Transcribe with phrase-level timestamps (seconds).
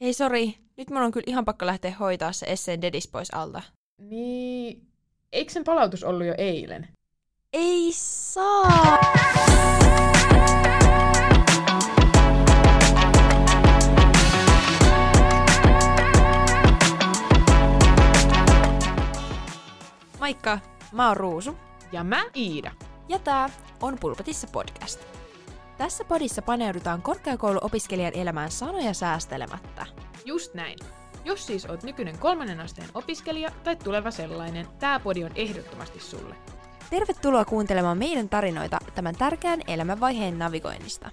[0.00, 3.62] Hei sori, nyt mun on kyllä ihan pakko lähteä hoitaa se esseen dedis pois alta.
[3.98, 4.86] Niin,
[5.32, 6.88] eikö sen palautus ollut jo eilen?
[7.52, 9.00] Ei saa!
[20.20, 20.58] Moikka,
[20.92, 21.56] mä oon Ruusu.
[21.92, 22.72] Ja mä Iida.
[23.08, 23.50] Ja tää
[23.82, 25.15] on Pulpetissa podcast.
[25.78, 29.86] Tässä podissa paneudutaan korkeakouluopiskelijan elämään sanoja säästelemättä.
[30.24, 30.78] Just näin.
[31.24, 36.34] Jos siis oot nykyinen kolmannen asteen opiskelija tai tuleva sellainen, tää podi on ehdottomasti sulle.
[36.90, 41.10] Tervetuloa kuuntelemaan meidän tarinoita tämän tärkeän elämänvaiheen navigoinnista.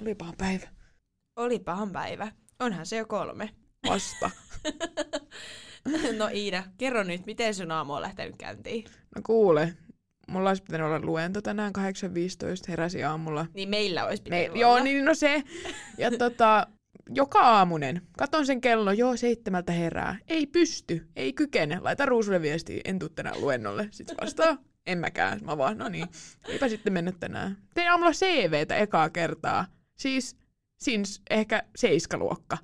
[0.00, 0.68] Olipahan päivä.
[1.36, 2.32] Olipahan päivä.
[2.60, 3.50] Onhan se jo kolme.
[3.88, 4.30] Vasta.
[6.18, 8.84] no Iida, kerro nyt, miten sun aamu on lähtenyt käyntiin?
[9.16, 9.76] No kuule,
[10.32, 11.82] mulla olisi pitänyt olla luento tänään 8.15,
[12.68, 13.46] heräsi aamulla.
[13.54, 14.60] Niin meillä olisi Me, pitänyt olla.
[14.60, 15.42] joo, niin no se.
[15.98, 16.66] Ja tota,
[17.10, 18.02] joka aamunen.
[18.18, 20.16] Katon sen kello, joo, seitsemältä herää.
[20.28, 21.78] Ei pysty, ei kykene.
[21.80, 23.88] Laita ruusulle viestiä, en tuu tänään luennolle.
[23.90, 25.40] Sitten vastaa, en mäkään.
[25.44, 26.06] Mä vaan, no niin,
[26.48, 27.56] eipä sitten mennä tänään.
[27.74, 29.66] Tein aamulla CVtä ekaa kertaa.
[29.98, 30.36] Siis,
[30.78, 32.58] siis ehkä seiskaluokka.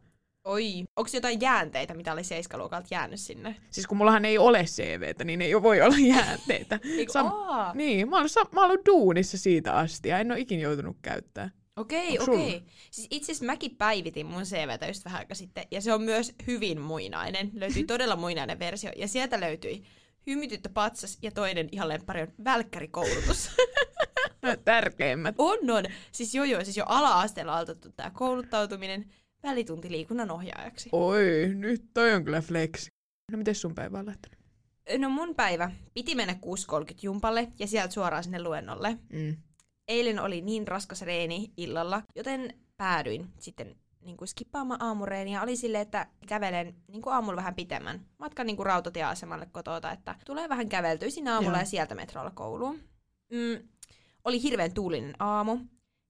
[0.49, 3.57] Oi, onko jotain jäänteitä, mitä oli seiskaluokalta jäänyt sinne?
[3.71, 6.81] Siis kun mullahan ei ole CVtä, niin ei voi olla jäänteitä.
[6.99, 10.61] Eiku, Sam- Niin, mä oon, mä oon ollut duunissa siitä asti ja en ole ikin
[10.61, 11.51] joutunut käyttää.
[11.77, 12.39] okei, Onks sulla?
[12.39, 12.63] okei.
[12.91, 16.35] Siis itse asiassa mäkin päivitin mun CVtä just vähän aikaa sitten, ja se on myös
[16.47, 17.51] hyvin muinainen.
[17.55, 19.83] Löytyi todella muinainen versio, ja sieltä löytyi
[20.27, 23.51] hymytyttö patsas, ja toinen ihan lemppari on välkkärikoulutus.
[24.65, 25.35] Tärkeimmät.
[25.39, 25.85] on, on.
[26.13, 29.13] Siis joo, joo, siis jo ala-asteella aloitettu tämä kouluttautuminen
[29.43, 30.89] välitunti liikunnan ohjaajaksi.
[30.93, 32.89] Oi, nyt toi on kyllä flex.
[33.33, 34.39] No miten sun päivä on lähtenyt?
[34.99, 36.39] No mun päivä piti mennä 6.30
[37.03, 38.99] jumpalle ja sieltä suoraan sinne luennolle.
[39.13, 39.37] Mm.
[39.89, 45.43] Eilen oli niin raskas reeni illalla, joten päädyin sitten niin kuin skippaamaan aamureeniä.
[45.43, 50.15] Oli silleen, että kävelen niin kuin aamulla vähän pitemmän matkan niin kuin rautatieasemalle kotota, että
[50.25, 51.63] tulee vähän käveltyä sinne aamulla Joo.
[51.63, 52.81] ja sieltä metrolla kouluun.
[53.33, 53.69] Mm,
[54.25, 55.59] oli hirveän tuulinen aamu.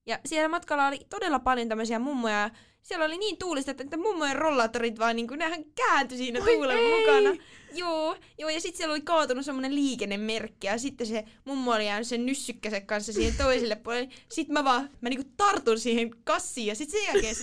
[0.08, 2.38] Ja siellä matkalla oli todella paljon tämmöisiä mummoja.
[2.38, 2.50] ja
[2.82, 6.78] Siellä oli niin tuulista, että mummojen rollaattorit vaan niin kuin, nehän kääntyi siinä Oi tuulen
[6.78, 7.00] ei!
[7.00, 7.44] mukana.
[7.74, 12.08] Joo, joo, ja sitten siellä oli kaatunut semmoinen liikennemerkki, ja sitten se mummo oli jäänyt
[12.08, 14.08] sen nyssykkäsen kanssa siihen toiselle puolelle.
[14.28, 17.42] Sitten mä vaan, mä niinku tartun siihen kassiin, ja sitten sen jälkeen se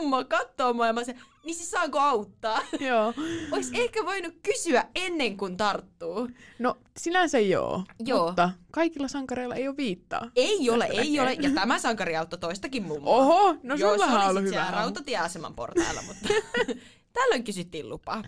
[0.00, 1.14] mummo kattoo mua, ja mä se,
[1.44, 2.62] niin siis saanko auttaa?
[2.88, 3.14] Joo.
[3.52, 6.28] Ois ehkä voinut kysyä ennen kuin tarttuu.
[6.58, 7.84] No, sinänsä joo.
[7.98, 8.26] Joo.
[8.26, 10.30] Mutta kaikilla sankareilla ei ole viittaa.
[10.36, 13.16] Ei ole, ei ole, ja tämä sankari auttoi toistakin mummoa.
[13.16, 14.76] Oho, no Joo, se sullahan on ollut hyvä aamu.
[14.76, 16.28] rautatieaseman portailla, mutta
[17.12, 18.24] tällöin kysyttiin lupaa.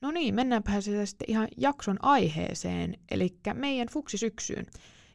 [0.00, 4.66] No niin, mennäänpä sitten ihan jakson aiheeseen, eli meidän fuksisyksyyn.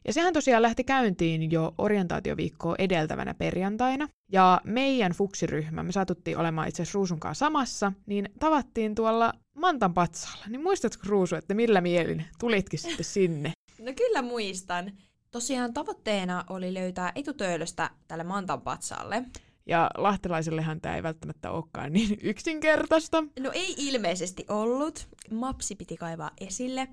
[0.06, 4.08] Ja sehän tosiaan lähti käyntiin jo orientaatioviikkoa edeltävänä perjantaina.
[4.32, 9.94] Ja meidän fuksiryhmä, me saatuttiin olemaan itse asiassa Ruusun kanssa samassa, niin tavattiin tuolla Mantan
[9.94, 10.44] patsaalla.
[10.48, 13.52] Niin muistatko Ruusu, että millä mielin tulitkin sitten sinne?
[13.78, 14.92] No kyllä muistan.
[15.30, 19.24] Tosiaan tavoitteena oli löytää etutöölöstä tälle Mantan patsaalle.
[19.66, 23.24] Ja lahtelaisellehan tämä ei välttämättä olekaan niin yksinkertaista.
[23.40, 25.08] No ei ilmeisesti ollut.
[25.30, 26.88] Mapsi piti kaivaa esille.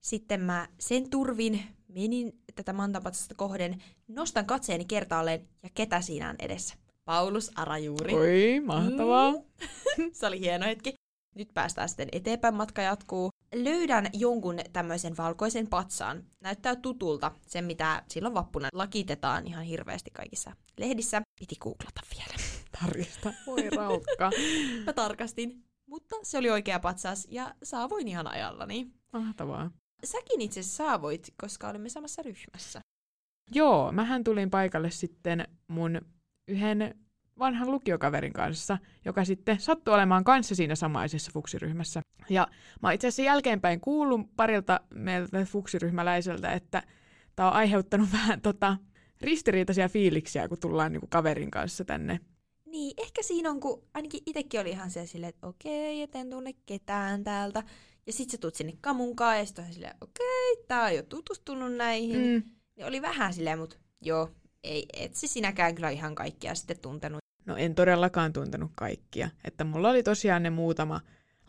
[0.00, 1.62] Sitten mä sen turvin
[1.94, 6.74] menin tätä Mantan patsasta kohden, nostan katseeni kertaalleen ja ketä siinä on edessä?
[7.04, 8.14] Paulus Arajuuri.
[8.14, 9.32] Oi, mahtavaa.
[9.32, 10.10] Mm.
[10.12, 10.94] Se oli hieno hetki.
[11.34, 13.30] Nyt päästään sitten eteenpäin, matka jatkuu.
[13.54, 16.24] Löydän jonkun tämmöisen valkoisen patsaan.
[16.40, 21.22] Näyttää tutulta, sen mitä silloin vappuna lakitetaan ihan hirveästi kaikissa lehdissä.
[21.40, 22.34] Piti googlata vielä.
[22.80, 23.32] Tarkista.
[23.46, 24.30] Voi raukka.
[24.86, 28.90] Mä tarkastin, mutta se oli oikea patsas ja saavuin ihan ajallani.
[29.12, 29.70] Mahtavaa.
[30.04, 32.80] Säkin itse saavuit, koska olimme samassa ryhmässä.
[33.52, 36.00] Joo, mähän tulin paikalle sitten mun
[36.48, 36.94] yhden
[37.38, 42.02] vanhan lukiokaverin kanssa, joka sitten sattui olemaan kanssa siinä samaisessa fuksiryhmässä.
[42.28, 42.48] Ja
[42.82, 46.82] mä oon itse asiassa jälkeenpäin kuullut parilta meiltä fuksiryhmäläiseltä, että
[47.36, 48.76] tää on aiheuttanut vähän tota,
[49.20, 52.20] ristiriitaisia fiiliksiä, kun tullaan niinku kaverin kanssa tänne.
[52.66, 56.30] Niin, ehkä siinä on, kun ainakin itsekin oli ihan se silleen, että okei, et en
[56.30, 57.62] tunne ketään täältä.
[58.06, 61.72] Ja sit sä tuut sinne kamunkaan ja sit on silleen, okei, tää on jo tutustunut
[61.72, 62.16] näihin.
[62.16, 62.26] Mm.
[62.26, 62.42] Mm.
[62.76, 64.30] Niin oli vähän silleen, mut joo,
[64.64, 67.18] ei, et se sinäkään kyllä ihan kaikkia sitten tuntenut.
[67.46, 69.30] No en todellakaan tuntenut kaikkia.
[69.44, 71.00] Että mulla oli tosiaan ne muutama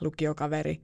[0.01, 0.81] lukiokaveri,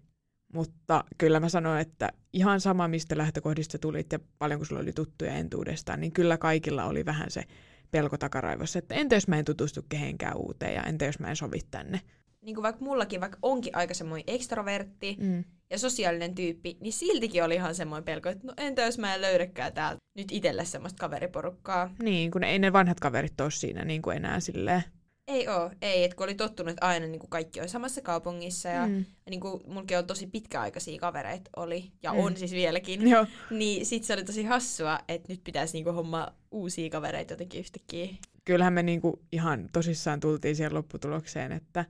[0.54, 5.34] mutta kyllä mä sanoin, että ihan sama mistä lähtökohdista tulit ja paljonko sulla oli tuttuja
[5.34, 7.44] entuudestaan, niin kyllä kaikilla oli vähän se
[7.92, 11.36] pelko takaraivossa, että entä jos mä en tutustu kehenkään uuteen ja entä jos mä en
[11.36, 12.02] sovi tänne.
[12.48, 15.44] Niin kuin vaikka mullakin, vaikka onkin aika semmoinen ekstrovertti Mm.
[15.70, 19.22] ja sosiaalinen tyyppi, niin siltikin oli ihan semmoinen pelko, että no entä jos mä en
[19.22, 21.90] löydäkään täältä nyt itselle semmoista kaveriporukkaa.
[22.04, 24.84] Niin, kun ei ne vanhat kaverit ole siinä niin kuin enää silleen
[25.28, 28.70] Ei oo, ei, että kun oli tottunut, että aina niin kuin kaikki on samassa kaupungissa
[28.70, 29.06] ja Mm.
[29.30, 32.20] niin kuin mulkin on tosi pitkäaikaisia kavereita oli, ja Mm.
[32.20, 33.26] on siis vieläkin, Joo.
[33.52, 38.08] niin sit se oli tosi hassua, että nyt pitäisi niinku hommaa uusia kavereita jotenkin yhtäkkiä.
[38.46, 41.86] Kyllähän me niinku ihan tosissaan tultiin siihen lopputulokseen, että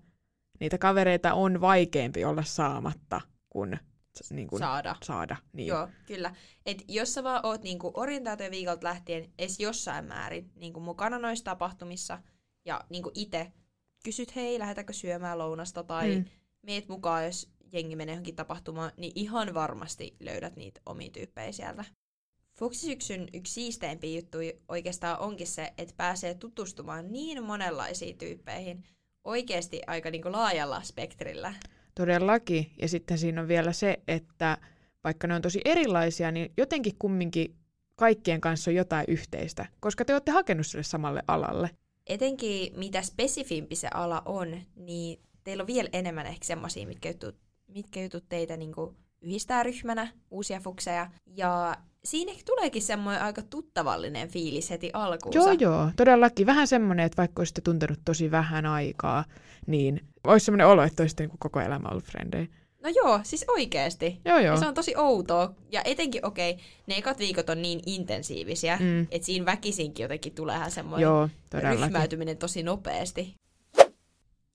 [0.59, 3.79] niitä kavereita on vaikeampi olla saamatta kuin,
[4.29, 4.95] niin kuin saada.
[5.03, 5.37] saada.
[5.53, 5.67] Niin.
[5.67, 6.35] Joo, kyllä.
[6.65, 12.19] Et jos sä vaan oot niinku orientaatioviikolta lähtien edes jossain määrin niinku mukana noissa tapahtumissa
[12.65, 13.51] ja niinku itse
[14.03, 16.25] kysyt, hei, lähdetäänkö syömään lounasta tai Mm.
[16.61, 21.85] meet mukaan, jos jengi menee johonkin tapahtumaan, niin ihan varmasti löydät niitä omia tyyppejä sieltä.
[22.59, 28.83] Fuksisyksyn yksi siisteimpiä juttuja oikeastaan onkin se, että pääsee tutustumaan niin monenlaisiin tyyppeihin
[29.27, 31.53] oikeasti aika niinku laajalla spektrillä.
[31.95, 32.71] Todellakin.
[32.81, 34.57] Ja sitten siinä on vielä se, että
[35.03, 37.55] vaikka ne on tosi erilaisia, niin jotenkin kumminkin
[37.95, 41.69] kaikkien kanssa on jotain yhteistä, koska te olette hakenut sille samalle alalle.
[42.07, 47.35] etenkin mitä spesifimpi se ala on, niin teillä on vielä enemmän ehkä semmoisia, mitkä jutut,
[47.67, 48.73] mitkä jutut teitä niin
[49.21, 51.09] yhdistää ryhmänä, uusia fukseja.
[51.35, 55.39] Ja siinä ehkä tuleekin semmoinen aika tuttavallinen fiilis heti alkuunsa.
[55.39, 56.45] Joo, joo, todellakin.
[56.45, 59.25] Vähän semmoinen, että vaikka olisitte tuntenut tosi vähän aikaa,
[59.67, 62.47] niin olisi semmoinen olo, että olisitte niin koko elämä ollut frendejä.
[62.83, 64.21] No joo, siis oikeesti.
[64.25, 64.53] Joo, joo.
[64.53, 65.53] Ja se on tosi outoa.
[65.71, 68.85] Ja etenkin, okei, okay, ne ekat viikot on niin intensiivisiä, Mm.
[68.85, 69.07] mm.
[69.11, 71.79] että siinä väkisinkin jotenkin tulee semmoinen Joo, todellakin.
[71.83, 73.35] ryhmäytyminen tosi nopeasti.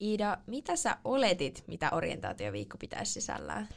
[0.00, 3.68] Iida, mitä sä oletit, mitä orientaatioviikko pitäisi sisällään?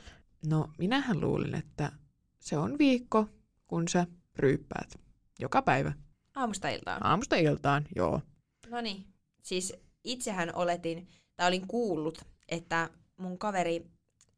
[0.46, 1.92] No, minähän luulin, että
[2.40, 3.28] se on viikko,
[3.68, 5.00] kun sä ryyppäät
[5.40, 5.94] joka päivä.
[6.36, 7.06] Aamusta iltaan.
[7.06, 8.22] Aamusta iltaan, joo.
[8.70, 9.06] No niin.
[9.42, 13.86] Siis itsehän oletin, tai olin kuullut, että mun kaveri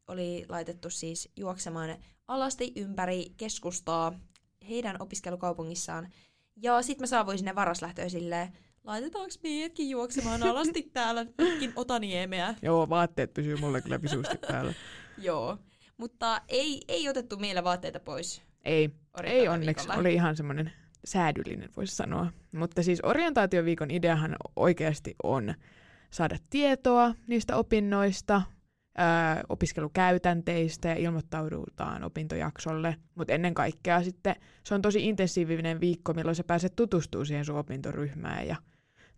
[0.08, 1.96] oli laitettu siis juoksemaan
[2.28, 4.20] alasti ympäri keskustaa
[4.68, 6.08] heidän opiskelukaupungissaan.
[6.56, 8.52] Ja sit mä saavuin sinne varaslähtöön silleen,
[8.84, 12.54] laitetaanko meidätkin juoksemaan alasti täällä pitkin Otaniemeä?
[12.62, 14.74] Joo, vaatteet pysyy mulle kyllä visusti päällä.
[15.18, 15.58] Joo.
[15.98, 18.42] Mutta ei, ei otettu meillä vaatteita pois.
[18.64, 18.90] Ei,
[19.22, 19.88] ei onneksi.
[19.98, 20.72] Oli ihan semmoinen
[21.04, 22.32] säädyllinen, voisi sanoa.
[22.54, 25.54] Mutta siis orientaatioviikon ideahan oikeasti on
[26.10, 28.42] saada tietoa niistä opinnoista,
[28.96, 32.96] ää, opiskelukäytänteistä ja ilmoittaudutaan opintojaksolle.
[33.14, 37.58] Mutta ennen kaikkea sitten se on tosi intensiivinen viikko, milloin sä pääset tutustumaan siihen sun
[37.58, 38.56] opintoryhmään ja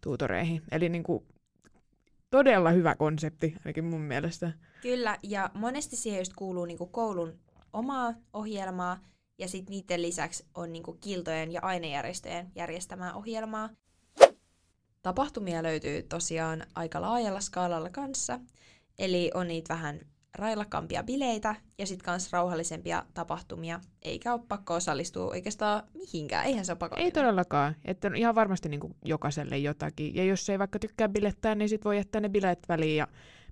[0.00, 0.62] tuutoreihin.
[0.70, 1.26] Eli niinku
[2.30, 4.52] todella hyvä konsepti, ainakin mun mielestä.
[4.82, 7.38] Kyllä, ja monesti siihen just kuuluu niinku koulun
[7.72, 8.98] omaa ohjelmaa,
[9.38, 13.70] ja sitten niiden lisäksi on niinku kiltojen ja ainejärjestöjen järjestämää ohjelmaa.
[15.02, 18.40] Tapahtumia löytyy tosiaan aika laajalla skaalalla kanssa,
[18.98, 20.00] eli on niitä vähän
[20.34, 26.72] railakampia bileitä ja sitten kans rauhallisempia tapahtumia, eikä ole pakko osallistua oikeastaan mihinkään, eihän se
[26.72, 27.04] ole pakollinen.
[27.04, 27.76] Ei todellakaan.
[27.84, 30.14] Että on ihan varmasti niin jokaiselle jotakin.
[30.14, 33.08] Ja jos ei vaikka tykkää bilettää, niin sit voi jättää ne bileet väliin ja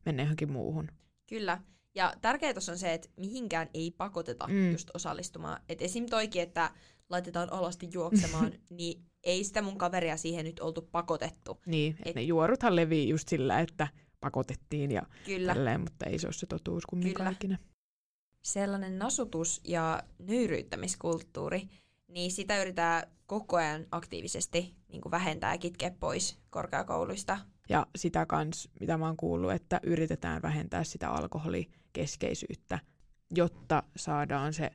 [0.07, 0.89] mennä johonkin muuhun.
[1.29, 1.61] Kyllä.
[1.95, 4.73] Ja tärkeää tuossa on se, että mihinkään ei pakoteta Mm.
[4.73, 5.63] just osallistumaan.
[5.69, 6.07] Et esim.
[6.07, 6.71] toikin, että
[7.11, 11.61] laitetaan alasti juoksemaan, niin ei sitä mun kaveria siihen nyt oltu pakotettu.
[11.67, 13.89] Niin, että Et- ne juoruthan levii just sillä, että
[14.21, 15.55] pakotettiin ja Kyllä.
[15.55, 17.59] tälleen, mutta ei se ole se totuus kumminkaan ikinä.
[18.43, 21.69] Sellainen nasutus- ja nöyryyttämiskulttuuri,
[22.09, 27.39] niin sitä yritetään koko ajan aktiivisesti niin kuin vähentää ja kitkeä pois korkeakouluista.
[27.69, 32.79] Ja sitä kans, mitä mä oon kuullut, että yritetään vähentää sitä alkoholikeskeisyyttä,
[33.35, 34.71] jotta saadaan se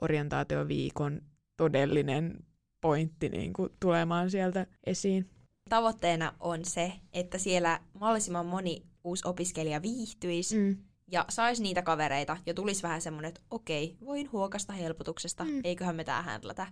[0.00, 1.20] orientaatioviikon
[1.56, 2.44] todellinen
[2.80, 5.30] pointti niin kuin tulemaan sieltä esiin.
[5.68, 10.76] Tavoitteena on se, että siellä mahdollisimman moni uusi opiskelija viihtyisi Mm.
[11.12, 15.60] ja saisi niitä kavereita ja tulisi vähän semmoinen, että okei, voin huokasta helpotuksesta, Mm.
[15.64, 16.66] eiköhän me tää händlätä.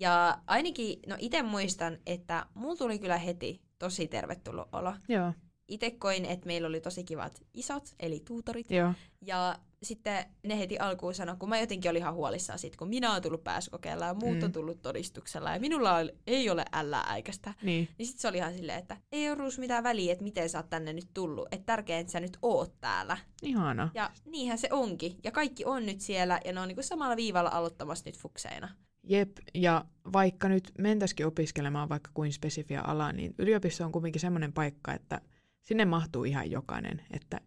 [0.00, 4.94] Ja ainakin, no itse muistan, että mulla tuli kyllä heti tosi tervetullut olo.
[5.08, 5.32] Joo,
[5.68, 8.70] Itse koin, että meillä oli tosi kivat isot, eli tuutorit.
[8.70, 8.92] joo.
[9.20, 13.10] Ja sitten ne heti alkuun sanoi, kun mä jotenkin olin ihan huolissaan siitä, kun minä
[13.10, 14.42] olen tullut pääsykokeella ja muut Mm.
[14.44, 15.90] on tullut todistuksella ja minulla
[16.26, 17.54] ei ole ällää äikästä.
[17.62, 20.48] Niin, Niin sitten se oli ihan silleen, että ei ole Ruus mitään väliä, että miten
[20.48, 21.48] sä oot tänne nyt tullut.
[21.52, 23.18] Että tärkeää, että sä nyt oot täällä.
[23.42, 23.88] ihana.
[23.94, 25.16] Ja niinhän se onkin.
[25.24, 28.68] Ja kaikki on nyt siellä ja ne on niinku samalla viivalla aloittamassa nyt fukseina.
[29.02, 34.52] Jep, ja vaikka nyt mentäisikin opiskelemaan vaikka kuin spesifiä alaa, niin yliopisto on kuitenkin semmoinen
[34.52, 35.20] paikka, että
[35.60, 37.40] sinne mahtuu ihan jokainen, että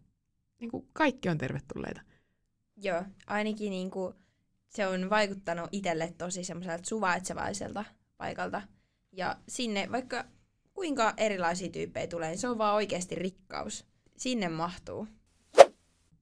[0.60, 2.00] niin kuin kaikki on tervetulleita.
[2.76, 4.14] Joo, ainakin niinku
[4.68, 7.84] se on vaikuttanut itselle tosi semmoiselta suvaitsevaiselta
[8.16, 8.62] paikalta.
[9.12, 10.24] Ja sinne, vaikka
[10.74, 13.86] kuinka erilaisia tyyppejä tulee, niin se on vaan oikeasti rikkaus.
[14.16, 15.08] Sinne mahtuu.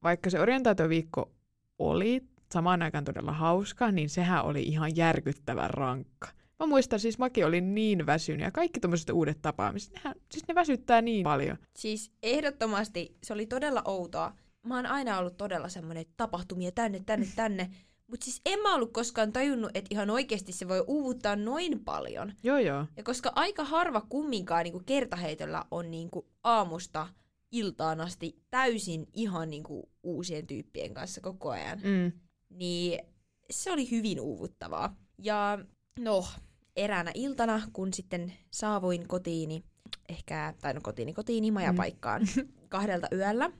[0.03, 1.33] Vaikka se orientaatioviikko
[1.79, 2.23] oli
[2.55, 6.29] samaan aikaan todella hauska, niin sehän oli ihan järkyttävän rankka.
[6.61, 10.55] Mä muistan siis, mäkin olin niin väsynyt ja kaikki tommoset uudet tapaamiset, nehän, siis ne
[10.55, 11.57] väsyttää niin paljon.
[11.77, 14.33] Siis ehdottomasti se oli todella outoa.
[14.63, 17.71] Mä oon aina ollut todella semmoinen tapahtumia tänne, tänne, tänne.
[18.07, 22.33] Mutta siis en mä ollut koskaan tajunnut, että ihan oikeasti se voi uuvuttaa noin paljon.
[22.43, 22.87] Joo, joo.
[22.97, 27.07] Ja koska aika harva kumminkaan niinku kertaheitolla on niinku aamusta
[27.53, 32.13] iltaan asti täysin ihan niinku uusien tyyppien kanssa koko ajan, Mm.
[32.55, 33.01] Niin
[33.51, 34.97] se oli hyvin uuvuttavaa.
[35.19, 35.59] Ja
[35.99, 36.27] no,
[36.77, 39.65] eräänä iltana, kun sitten saavuin kotiini,
[40.09, 42.23] ehkä, tai no kotiini kotiini, majapaikkaan
[42.69, 43.51] kahdelta yöllä,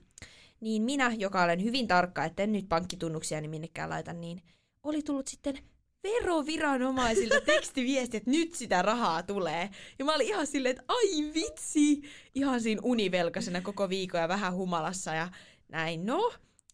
[0.61, 4.41] niin minä, joka olen hyvin tarkka, että en nyt pankkitunnuksia niin minnekään laita, niin
[4.83, 5.57] oli tullut sitten
[6.03, 9.69] veroviranomaisilta tekstiviesti, että nyt sitä rahaa tulee.
[9.99, 12.01] Ja mä olin ihan silleen, että ai vitsi,
[12.35, 15.29] ihan siinä univelkaisena koko viikon ja vähän humalassa ja
[15.69, 16.05] näin.
[16.05, 16.33] No,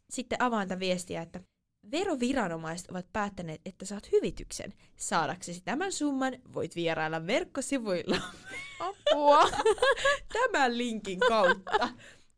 [0.09, 1.39] sitten avaan tätä viestiä, että
[1.91, 4.73] veroviranomaiset ovat päättäneet, että saat hyvityksen.
[4.97, 8.17] Saadaksesi tämän summan, voit vierailla verkkosivuilla
[8.79, 9.49] Apua.
[10.49, 11.89] tämän linkin kautta.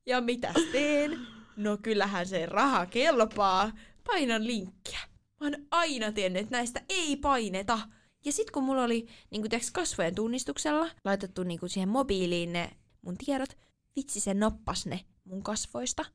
[0.06, 1.20] Ja mitäs teen?
[1.58, 3.72] No kyllähän se raha kelpaa.
[4.08, 5.00] Painan linkkiä.
[5.40, 7.80] Mä oon aina tiennyt, että näistä ei paineta.
[8.26, 12.72] Ja sit kun mulla oli niin tiiäks, kasvojen tunnistuksella laitettu niin siihen mobiiliin ne
[13.02, 13.58] mun tiedot,
[13.96, 16.06] vitsi se nappas ne mun kasvoista.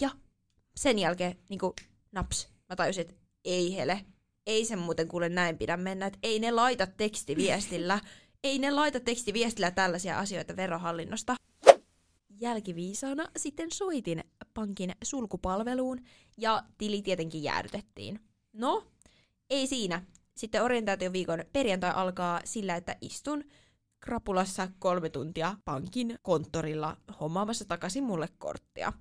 [0.00, 0.10] Ja
[0.76, 1.60] sen jälkeen niin
[2.12, 4.04] naps, mä tajusin, että ei hele,
[4.46, 8.00] ei se muuten kuule näin pidä mennä, että ei ne laita tekstiviestillä,
[8.44, 11.34] ei ne laita tekstiviestillä tällaisia asioita verohallinnosta.
[12.40, 16.00] Jälkiviisaana sitten soitin pankin sulkupalveluun
[16.36, 18.20] ja tili tietenkin jäädytettiin.
[18.52, 18.86] No,
[19.50, 20.02] ei siinä.
[20.34, 23.44] Sitten orientaatioviikon perjantai alkaa sillä, että istun
[24.00, 28.92] krapulassa kolme tuntia pankin konttorilla hommaamassa takaisin mulle korttia.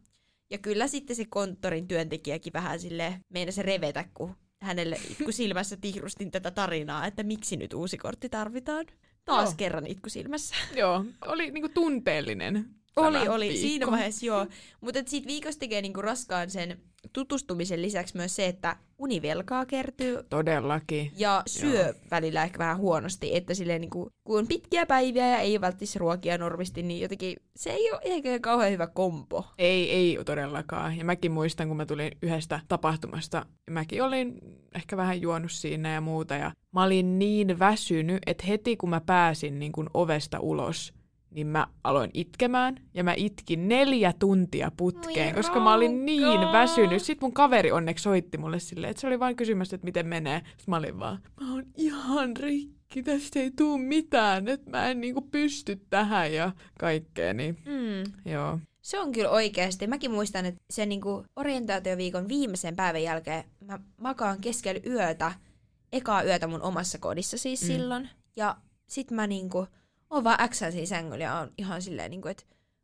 [0.49, 6.31] Ja kyllä sitten se konttorin työntekijäkin vähän sille meinasi revetä, kun hänelle itku silmässä tihrustin
[6.31, 8.85] tätä tarinaa, että miksi nyt uusi kortti tarvitaan.
[9.25, 9.55] Taas Joo.
[9.57, 10.55] kerran itku silmässä.
[10.75, 12.65] joo, oli niinku tunteellinen.
[13.01, 13.47] Oli, oli.
[13.47, 13.61] viikko.
[13.61, 14.47] Siinä vaiheessa joo.
[14.81, 16.77] Mutta siitä viikosta tekee niinku raskaan sen
[17.13, 21.11] tutustumisen lisäksi myös se, että univelkaa kertyy Todellakin.
[21.17, 21.93] ja syö Joo.
[22.11, 26.37] välillä ehkä vähän huonosti, että silleen niinku, kun on pitkiä päiviä ja ei välttämättä ruokia
[26.37, 29.45] normisti, niin jotenkin se ei ole ehkä kauhean hyvä kompo.
[29.57, 30.97] Ei, ei todellakaan.
[30.97, 34.39] Ja mäkin muistan, kun mä tulin yhdestä tapahtumasta, mäkin olin
[34.75, 36.35] ehkä vähän juonut siinä ja muuta.
[36.35, 40.93] Ja mä olin niin väsynyt, että heti kun mä pääsin niin kun ovesta ulos,
[41.37, 42.75] niin mä aloin itkemään.
[42.93, 47.01] Ja mä itkin neljä tuntia putkeen, Voi koska mä olin niin väsynyt.
[47.01, 50.39] Sitten mun kaveri onneksi soitti mulle silleen, että se oli vain kysymässä, että miten menee.
[50.39, 55.01] Sitten mä olin vaan, mä oon ihan rikki, tästä ei tuu mitään, että mä en
[55.01, 57.33] niinku pysty tähän ja kaikkea.
[57.33, 58.31] Niin Mm.
[58.31, 58.59] joo.
[58.81, 59.87] Se on kyllä oikeasti.
[59.87, 65.31] Mäkin muistan, että sen niinku orientaatioviikon viimeisen päivän jälkeen mä makaan keskellä yötä,
[65.91, 67.67] ekaa yötä mun omassa kodissa siis mm.
[67.67, 68.09] silloin.
[68.35, 69.67] Ja sit mä niinku,
[70.09, 72.43] oon vaan äksän siinä sängyllä ja on ihan silleen niinku, että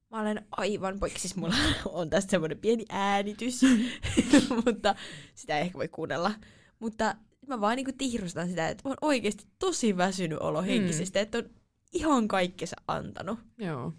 [0.10, 1.20] mä olen aivan poikki.
[1.20, 3.62] Siis mulla on tästä semmoinen pieni äänitys,
[4.65, 4.96] mutta
[5.36, 6.32] sitä ei ehkä voi kuunnella.
[6.80, 7.15] Mutta
[7.48, 11.50] mä vaan niinku tihrustan sitä, että mä oon oikeasti tosi väsynyt olo henkisesti, että on
[11.94, 13.39] ihan kaikkensa antanut.
[13.58, 13.94] Joo.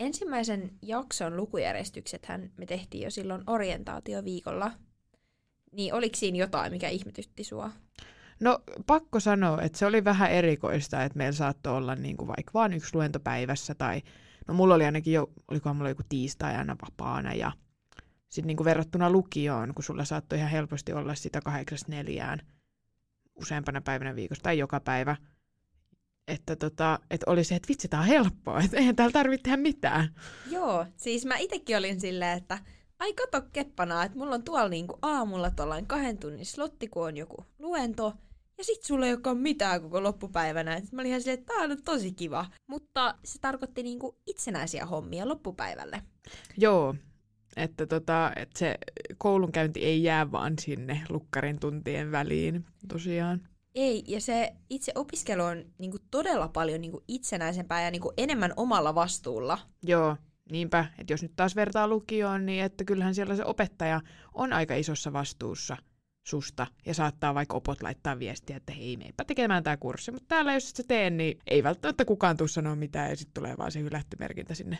[0.00, 4.70] Ensimmäisen jakson lukujärjestyksethän me tehtiin jo silloin orientaatioviikolla.
[5.72, 7.70] Niin oliko siinä jotain, mikä ihmetytti sua?
[8.40, 12.50] No pakko sanoa, että se oli vähän erikoista, että meillä saattoi olla niin kuin vaikka
[12.54, 14.02] vain yksi luento päivässä tai
[14.48, 17.52] no mulla oli ainakin jo, olikohan mulla joku tiistai aina vapaana ja
[18.28, 22.38] sitten niin kuin verrattuna lukioon, kun sulla saattoi ihan helposti olla sitä kahdeksasta neljään
[23.34, 25.16] useampana päivänä viikossa tai joka päivä,
[26.28, 29.56] että tota, et oli se, että vitsi, tää on helppoa, että eihän täällä tarvitse tehdä
[29.56, 30.14] mitään.
[30.50, 32.58] Joo, siis mä itekin olin silleen, että
[32.98, 37.16] ai kato keppana, että mulla on tuolla niinku aamulla tuollainen kahden tunnin slotti, kun on
[37.16, 38.14] joku luento,
[38.58, 40.76] ja sit sulla ei olekaan mitään koko loppupäivänä.
[40.76, 42.46] Et mä olin ihan silleen, että tää on tosi kiva.
[42.66, 46.02] Mutta se tarkoitti niinku itsenäisiä hommia loppupäivälle.
[46.56, 46.94] Joo,
[47.56, 48.74] että tota, et se
[49.18, 53.48] koulunkäynti ei jää vaan sinne lukkarin tuntien väliin tosiaan.
[53.74, 58.94] Ei, ja se itse opiskelu on niinku todella paljon niinku itsenäisempää ja niinku enemmän omalla
[58.94, 59.58] vastuulla.
[59.82, 60.16] Joo,
[60.50, 64.00] niinpä, että jos nyt taas vertaa lukioon, niin että kyllähän siellä se opettaja
[64.34, 65.76] on aika isossa vastuussa
[66.28, 70.10] susta ja saattaa vaikka opot laittaa viestiä, että hei, meipä tekemään tämä kurssi.
[70.10, 73.54] Mutta täällä jos et sä niin ei välttämättä kukaan tuu sanoa mitään ja sitten tulee
[73.58, 74.78] vaan se hylättymerkintä sinne.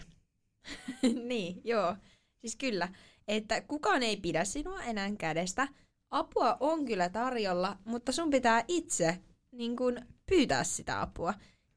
[1.29, 1.97] niin, joo.
[2.41, 2.89] Siis kyllä,
[3.29, 5.69] että kukaan ei pidä sinua enää kädestä.
[6.11, 9.19] Apua on kyllä tarjolla, mutta sun pitää itse
[9.53, 11.35] niin kun, pyytää sitä apua.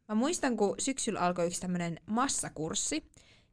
[0.09, 3.05] Mä muistan, kun syksyllä alkoi yksi tämmönen massakurssi.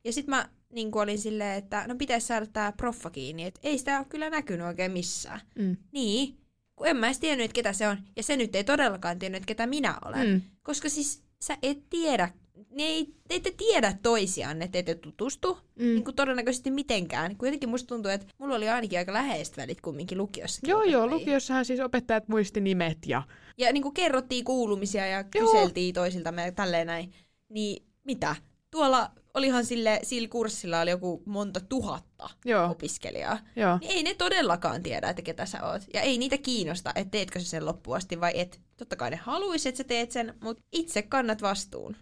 [0.04, 3.60] Ja sit mä niin kun olin silleen, että no pitäisi saada tää proffa kiinni, että
[3.62, 5.40] ei sitä ole kyllä näkynyt oikein missään.
[5.58, 5.76] Mm.
[5.92, 6.38] Niin,
[6.76, 7.98] kun en mä edes tiennyt, että ketä se on.
[8.16, 10.28] Ja se nyt ei todellakaan tiennyt, että ketä minä olen.
[10.28, 10.40] Mm.
[10.62, 12.28] Koska siis sä et tiedä,
[12.70, 15.84] ne ei, te ette tiedä toisiaan, että ette tutustu Mm.
[15.84, 17.36] niin kuin todennäköisesti mitenkään.
[17.36, 20.60] Kuitenkin musta tuntuu, että mulla oli ainakin aika läheiset välit kumminkin lukiossa.
[20.66, 23.22] Joo, joo, lukiossahan siis opettajat muisti nimet ja...
[23.58, 25.52] Ja niin kuin kerrottiin kuulumisia ja Joo.
[25.52, 27.12] kyseltiin toisiltamme ja tälleen näin.
[27.48, 28.36] Niin mitä?
[28.70, 33.38] Tuolla olihan sille, sillä kurssilla oli joku monta tuhatta Joo, opiskelijaa.
[33.56, 33.78] joo.
[33.80, 35.82] Niin ei ne todellakaan tiedä, että ketä sä oot.
[35.94, 38.60] Ja ei niitä kiinnosta, että teetkö sä sen loppuun asti vai et.
[38.76, 41.96] Totta kai ne haluaisi, että sä teet sen, mutta itse kannat vastuun.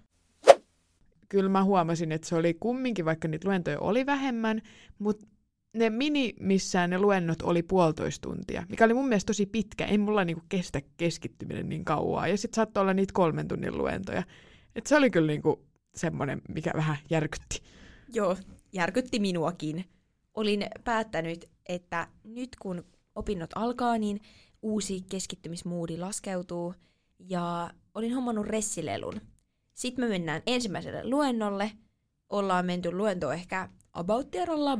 [1.29, 4.63] Kyllä mä huomasin, että se oli kumminkin, vaikka niitä luentoja oli vähemmän,
[4.99, 5.27] mutta
[5.77, 9.85] ne mini, missään ne luennot oli puolitoista tuntia, mikä oli mun mielestä tosi pitkä.
[9.85, 12.29] Ei mulla niinku kestä keskittyminen niin kauaa.
[12.29, 14.23] Ja sitten saattoi olla niitä kolmen tunnin luentoja.
[14.77, 15.65] Et se oli kyllä niinku
[15.97, 17.63] semmoinen, mikä vähän järkytti.
[18.13, 18.37] Joo,
[18.73, 19.85] järkytti minuakin.
[20.35, 22.85] Olin päättänyt, että nyt kun
[23.15, 24.21] opinnot alkaa, niin
[24.63, 26.75] uusi keskittymismoodi laskeutuu
[27.19, 29.21] ja olin hommannut ressilelun.
[29.75, 31.71] Sitten me mennään ensimmäiselle luennolle.
[32.29, 34.29] Ollaan menty luentoon ehkä about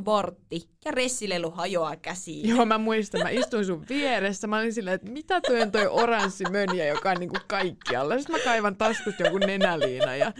[0.05, 2.49] vartti ja ressilelu hajoaa käsiin.
[2.49, 4.47] Joo, mä muistan, mä istuin sun vieressä.
[4.47, 8.17] Mä olin silleen, että mitä toi on toi oranssi mönjä, joka on niinku kaikkialla.
[8.17, 10.33] Sitten mä kaivan taskusta jonkun nenäliina ja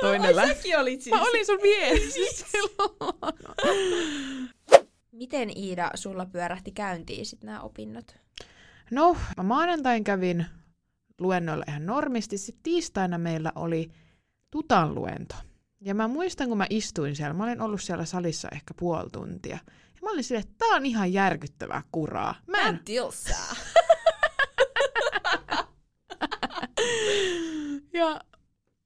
[0.00, 0.54] toinen lähti.
[0.54, 1.16] Säkin olit siis.
[1.16, 3.16] Mä olin sun vieressä silloin.
[5.12, 8.16] Miten Iida sulla pyörähti käyntiin sit nämä opinnot?
[8.90, 10.46] No, mä maanantain kävin
[11.20, 12.38] luennoilla ihan normisti.
[12.38, 13.90] Sitten tiistaina meillä oli
[14.50, 15.34] tutan luento.
[15.86, 19.58] Ja mä muistan, kun mä istuin siellä, mä olin ollut siellä salissa ehkä puoli tuntia.
[19.94, 22.34] Ja mä olin silleen, että tää on ihan järkyttävää kuraa.
[22.46, 22.80] Mä en...
[22.84, 23.56] tilsaa.
[27.92, 28.20] Ja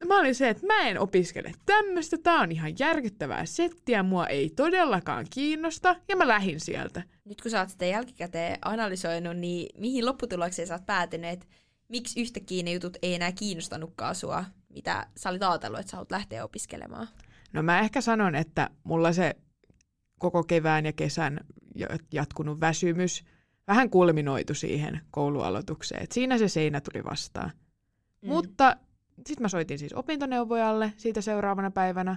[0.06, 4.50] mä olin se, että mä en opiskele tämmöistä, tää on ihan järkyttävää settiä, mua ei
[4.50, 7.02] todellakaan kiinnosta, ja mä lähin sieltä.
[7.24, 11.46] Nyt kun sä oot sitä jälkikäteen analysoinut, niin mihin lopputulokseen sä oot päätynyt, että
[11.88, 16.10] miksi yhtäkkiä ne jutut ei enää kiinnostanutkaan sua, mitä sä olit ajatellut, että sä haluat
[16.10, 17.08] lähteä opiskelemaan?
[17.52, 19.36] No mä ehkä sanon, että mulla se
[20.18, 21.40] koko kevään ja kesän
[21.74, 23.24] ja- jatkunut väsymys
[23.68, 26.02] vähän kulminoitu siihen koulualoitukseen.
[26.02, 27.50] Et siinä se seinä tuli vastaan.
[28.22, 28.28] Mm.
[28.28, 28.76] Mutta
[29.16, 32.16] sitten mä soitin siis opintoneuvojalle siitä seuraavana päivänä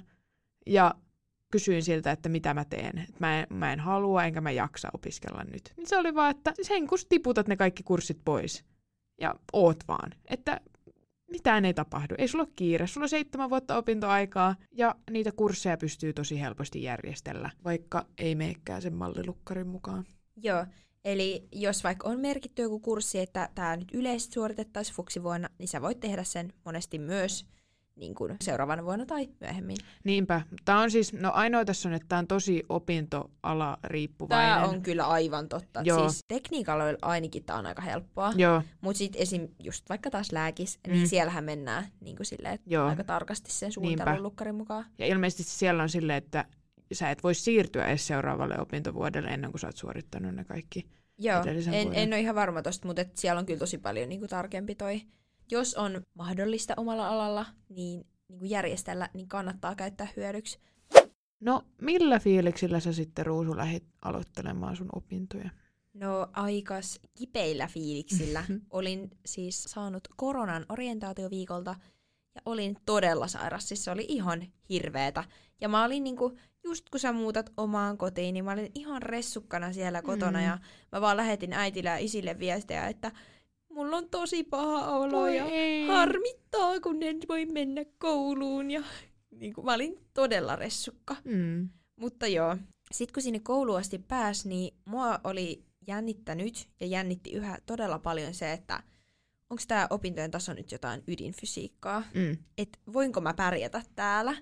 [0.66, 0.96] ja
[1.52, 2.98] kysyin siltä, että mitä mä teen.
[2.98, 5.74] Et mä, en, mä en halua enkä mä jaksa opiskella nyt.
[5.78, 8.66] Niin se oli vaan, että sen kun tiputat ne kaikki kurssit pois
[9.22, 10.12] ja oot vaan.
[10.26, 10.62] Että
[11.34, 12.16] mitään ei tapahdu.
[12.18, 12.88] Ei sulla ole kiire.
[12.88, 18.82] Sulla on seitsemän vuotta opintoaikaa ja niitä kursseja pystyy tosi helposti järjestellä, vaikka ei meekään
[18.82, 20.06] sen mallilukkarin mukaan.
[20.44, 20.66] Joo,
[21.06, 25.82] eli jos vaikka on merkitty joku kurssi, että tämä nyt yleisesti suoritettaisiin fuksivuonna, niin sä
[25.82, 27.46] voit tehdä sen monesti myös
[27.96, 29.78] niin kuin seuraavana vuonna tai myöhemmin.
[30.04, 30.42] Niinpä.
[30.66, 34.54] Tämä on siis, no ainoa tässä on, että tämä on tosi opintoala riippuvainen.
[34.56, 35.82] Tämä on kyllä aivan totta.
[35.84, 36.10] Joo.
[36.10, 38.34] Siis tekniikalla ainakin tämä on aika helppoa.
[38.36, 39.48] Joo, Mutta sitten esim.
[39.64, 40.94] just vaikka taas lääkis, Mm.
[40.94, 42.88] niin siellähän mennään niin kuin silleen, joo.
[42.88, 43.74] aika tarkasti sen Niinpä.
[43.74, 44.86] suunnittelun lukkarin mukaan.
[45.00, 46.46] Ja ilmeisesti siellä on silleen, että
[46.94, 50.86] sä et voi siirtyä edes seuraavalle opintovuodelle ennen kuin sä oot suorittanut ne kaikki.
[51.18, 51.94] Joo, en, vuoden.
[51.94, 54.76] en ole ihan varma tosta, mutta et siellä on kyllä tosi paljon niin kuin tarkempi
[54.76, 55.02] toi.
[55.52, 60.60] Jos on mahdollista omalla alalla niin, niin kuin järjestellä, niin kannattaa käyttää hyödyksi.
[61.40, 65.50] No, millä fiiliksillä sä sitten, Ruusu, lähdit aloittelemaan sun opintoja?
[65.94, 68.46] No aikas kipeillä fiiliksillä.
[68.70, 71.76] olin siis saanut koronan orientaatioviikolta
[72.36, 73.68] ja olin todella sairas.
[73.68, 75.24] Siis se oli ihan hirveetä.
[75.62, 79.74] Ja mä olin niinku, just kun sä muutat omaan kotiin, niin mä olin ihan ressukkana
[79.74, 80.46] siellä kotona Mm.
[80.46, 80.58] ja
[80.92, 83.12] mä vaan lähetin äitille ja isille viestejä, että
[83.74, 85.88] mulla on tosi paha olo Voi ja ei.
[85.88, 88.72] harmittaa, kun en voi mennä kouluun.
[88.72, 88.84] Ja
[89.32, 91.16] niin kuin, mä olin todella ressukka.
[91.24, 91.70] Mm.
[91.96, 92.58] Mutta joo,
[92.92, 98.34] sitten kun sinne kouluun asti pääsi, niin mua oli jännittänyt ja jännitti yhä todella paljon
[98.34, 98.84] se, että
[99.50, 102.38] onko tämä opintojen taso nyt jotain ydinfysiikkaa, Mm.
[102.58, 104.36] että voinko mä pärjätä täällä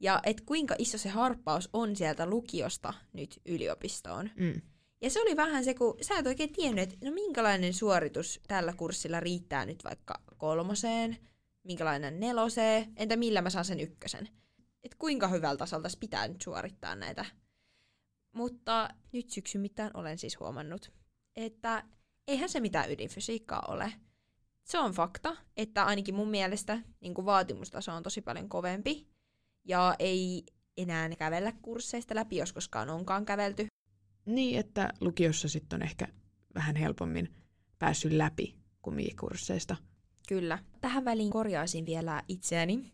[0.00, 4.30] ja että kuinka iso se harppaus on sieltä lukiosta nyt yliopistoon.
[4.36, 4.60] Mm.
[5.02, 8.72] Ja se oli vähän se, kun sä et oikein tiennyt, että no minkälainen suoritus tällä
[8.72, 11.16] kurssilla riittää nyt vaikka kolmoseen,
[11.64, 14.28] minkälainen neloseen, entä millä mä saan sen ykkösen.
[14.84, 17.24] Että kuinka hyvältä tasolta pitää nyt suorittaa näitä.
[18.32, 20.92] Mutta nyt syksyn mittaan olen siis huomannut,
[21.36, 21.84] että
[22.28, 23.92] eihän se mitään ydinfysiikkaa ole.
[24.64, 29.08] Se on fakta, että ainakin mun mielestä niin vaatimustaso on tosi paljon kovempi
[29.64, 30.44] ja ei
[30.76, 33.69] enää kävellä kursseista läpi, jos koskaan onkaan kävelty.
[34.26, 36.08] Niin, että lukiossa sitten on ehkä
[36.54, 37.34] vähän helpommin
[37.78, 39.76] päässyt läpi kumikursseista.
[40.28, 40.58] Kyllä.
[40.80, 42.92] Tähän väliin korjaisin vielä itseäni,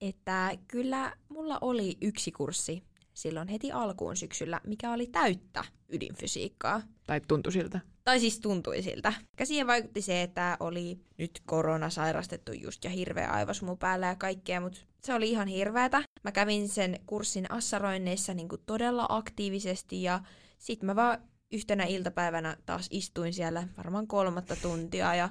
[0.00, 2.82] että kyllä mulla oli yksi kurssi
[3.14, 6.82] silloin heti alkuun syksyllä, mikä oli täyttä ydinfysiikkaa.
[7.06, 7.80] Tai tuntui siltä.
[8.04, 9.12] Tai siis tuntui siltä.
[9.44, 14.60] Siihen vaikutti se, että oli nyt korona sairastettu just ja hirveä aivosmu päällä ja kaikkea,
[14.60, 16.02] mutta se oli ihan hirveätä.
[16.24, 20.20] Mä kävin sen kurssin assaroinneissa niin kuin todella aktiivisesti ja
[20.64, 21.18] sit mä vaan
[21.52, 25.28] yhtenä iltapäivänä taas istuin siellä varmaan kolmatta tuntia ja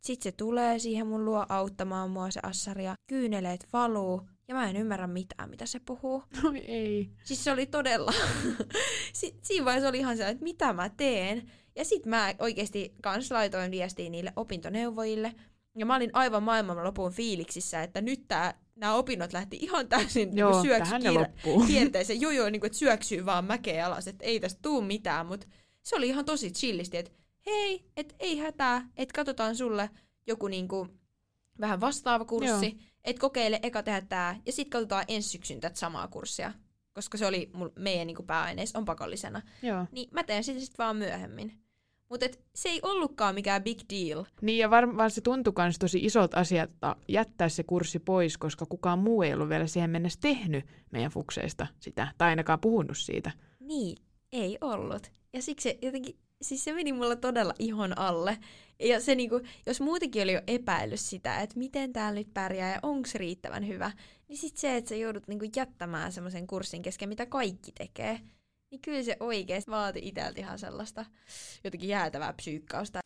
[0.00, 4.70] sit se tulee siihen mun luo auttamaan mua se assari ja kyyneleet valuu ja mä
[4.70, 6.22] en ymmärrä mitään, mitä se puhuu.
[6.42, 7.10] No ei.
[7.24, 8.12] Siis se oli todella...
[9.12, 11.50] si- siinä vaiheessa oli ihan sellainen, että mitä mä teen.
[11.76, 15.34] Ja sit mä oikeasti kans laitoin viestiä niille opintoneuvojille.
[15.78, 20.36] Ja mä olin aivan maailman lopun fiiliksissä, että nyt tää, nämä opinnot lähti ihan täysin
[20.36, 21.64] Joo, niin loppuu.
[21.66, 22.20] kierteeseen.
[22.20, 25.26] Joo, joo, niin kuin, että syöksyy vaan mäkeä alas, että ei tästä tuu mitään.
[25.26, 25.46] Mutta
[25.82, 27.12] se oli ihan tosi chillisti, että
[27.46, 29.90] hei, että ei hätää, että katsotaan sulle
[30.26, 31.00] joku niin kuin,
[31.60, 32.66] vähän vastaava kurssi.
[32.66, 32.90] Joo.
[33.04, 36.52] Että kokeile eka tehdä tää, ja sitten katsotaan ensi syksyn tätä samaa kurssia.
[36.92, 39.42] Koska se oli mul, meidän niin pääaineissa, on pakollisena.
[39.62, 39.86] Joo.
[39.92, 41.58] Niin mä teen sitä sitten vaan myöhemmin.
[42.10, 44.24] Mutta se ei ollutkaan mikään big deal.
[44.42, 46.70] Niin ja varmaan se tuntui myös tosi isot asiat
[47.08, 51.66] jättää se kurssi pois, koska kukaan muu ei ollut vielä siihen mennessä tehnyt meidän fukseista
[51.80, 53.30] sitä, tai ainakaan puhunut siitä.
[53.60, 53.96] Niin,
[54.32, 55.12] ei ollut.
[55.32, 58.38] Ja siksi se jotenkin, siis se meni mulla todella ihon alle.
[58.80, 62.78] Ja se niinku, jos muutenkin oli jo epäillyt sitä, että miten täällä nyt pärjää ja
[62.82, 63.92] onko se riittävän hyvä,
[64.28, 68.20] niin sit se, että sä joudut niinku jättämään semmoisen kurssin kesken, mitä kaikki tekee,
[68.70, 71.04] niin kyllä se oikeasti vaati itseltä ihan sellaista
[71.64, 73.00] jotenkin jäätävää psyykkausta.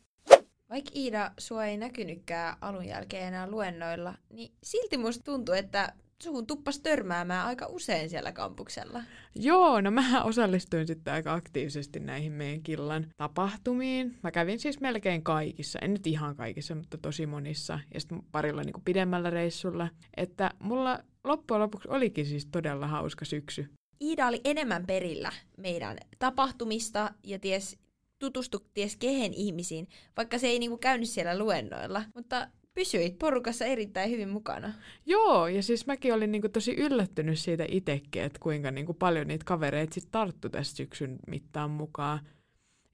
[0.70, 6.46] Vaikka Iida, sua ei näkynytkään alun jälkeen enää luennoilla, niin silti musta tuntuu, että suhun
[6.46, 9.03] tuppas törmäämään aika usein siellä kampuksella.
[9.35, 14.18] Joo, no mä osallistuin sitten aika aktiivisesti näihin meidän killan tapahtumiin.
[14.22, 17.81] Mä kävin siis melkein kaikissa, en nyt ihan kaikissa, mutta tosi monissa.
[17.94, 19.88] Ja sitten parilla niin kuin pidemmällä reissulla.
[20.16, 23.68] Että mulla loppujen lopuksi olikin siis todella hauska syksy.
[24.00, 27.78] Iida oli enemmän perillä meidän tapahtumista ja ties,
[28.18, 32.02] tutustu ties kehen ihmisiin, vaikka se ei niinku käynyt siellä luennoilla.
[32.14, 34.72] Mutta pysyit porukassa erittäin hyvin mukana.
[35.07, 39.44] Joo, ja siis mäkin olin niinku tosi yllättynyt siitä itsekin, että kuinka niinku paljon niitä
[39.44, 42.20] kavereita sitten tarttu tässä syksyn mittaan mukaan.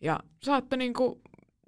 [0.01, 1.21] Ja saattoi niinku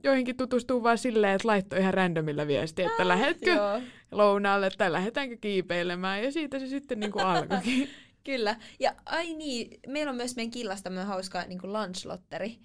[0.05, 3.81] joihinkin tutustua vaan silleen, että laittoi ihan randomilla viestiä, että lähetkö Joo.
[4.13, 7.89] lounaalle tai lähdetäänkö kiipeilemään, ja siitä se sitten niinku alkoikin.
[8.25, 8.57] Kyllä.
[8.81, 12.59] Ja ai niin, meillä on myös meidän killasta myös hauska niin lunchlotteri.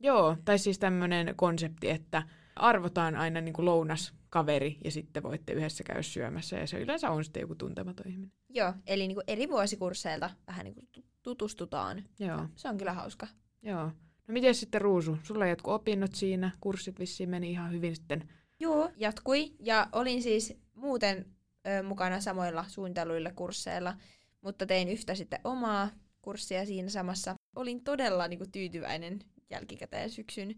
[0.00, 2.22] Joo, tai siis tämmöinen konsepti, että
[2.56, 7.24] arvotaan aina niinku lounas kaveri ja sitten voitte yhdessä käydä syömässä ja se yleensä on
[7.24, 8.32] sitten joku tuntematon ihminen.
[8.48, 10.88] Joo, eli niin eri vuosikursseilta vähän niin
[11.22, 12.04] tutustutaan.
[12.18, 13.26] Joo, Se on kyllä hauska.
[13.62, 13.84] joo.
[14.28, 15.18] No miten sitten Ruusu?
[15.22, 18.28] Sulla jatkuu opinnot siinä, kurssit vissiin meni ihan hyvin sitten.
[18.60, 19.52] Joo, jatkui.
[19.60, 21.26] Ja olin siis muuten
[21.66, 23.96] ö, mukana samoilla suunnitelluilla kursseilla,
[24.40, 25.90] mutta tein yhtä sitten omaa
[26.22, 27.34] kurssia siinä samassa.
[27.56, 29.18] Olin todella niin kuin, tyytyväinen
[29.50, 30.54] jälkikäteen syksyn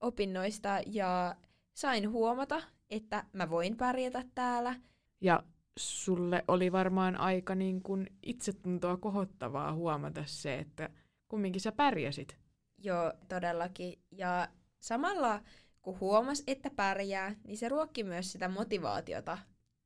[0.00, 1.36] opinnoista ja
[1.74, 4.74] sain huomata, että mä voin pärjätä täällä.
[5.20, 5.42] Ja
[5.78, 10.90] sulle oli varmaan aika niin kuin itsetuntoa kohottavaa huomata se, että
[11.28, 12.36] kumminkin sä pärjäsit.
[12.78, 13.98] Joo, todellakin.
[14.10, 14.48] Ja
[14.80, 15.42] samalla
[15.82, 19.38] kun huomas, että pärjää, niin se ruokki myös sitä motivaatiota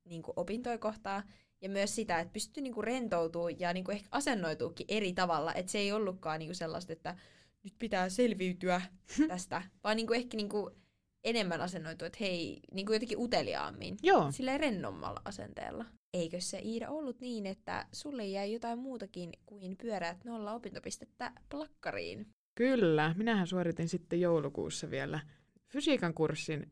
[0.05, 1.23] niin kuin opintoja kohtaan
[1.61, 5.53] ja myös sitä, että pystyy niin kuin rentoutumaan ja niin kuin ehkä asennoituukin eri tavalla.
[5.53, 7.15] Että se ei ollutkaan niin kuin sellaista, että
[7.63, 8.81] nyt pitää selviytyä
[9.27, 10.75] tästä, vaan niin kuin ehkä niin kuin
[11.23, 13.97] enemmän asennoitu, että hei, niin kuin jotenkin uteliaammin.
[14.03, 14.31] Joo.
[14.31, 15.85] Silleen rennommalla asenteella.
[16.13, 22.27] Eikö se Iida ollut niin, että sulle jäi jotain muutakin kuin pyöräät nolla opintopistettä plakkariin?
[22.55, 25.19] Kyllä, minähän suoritin sitten joulukuussa vielä
[25.67, 26.69] fysiikan kurssin,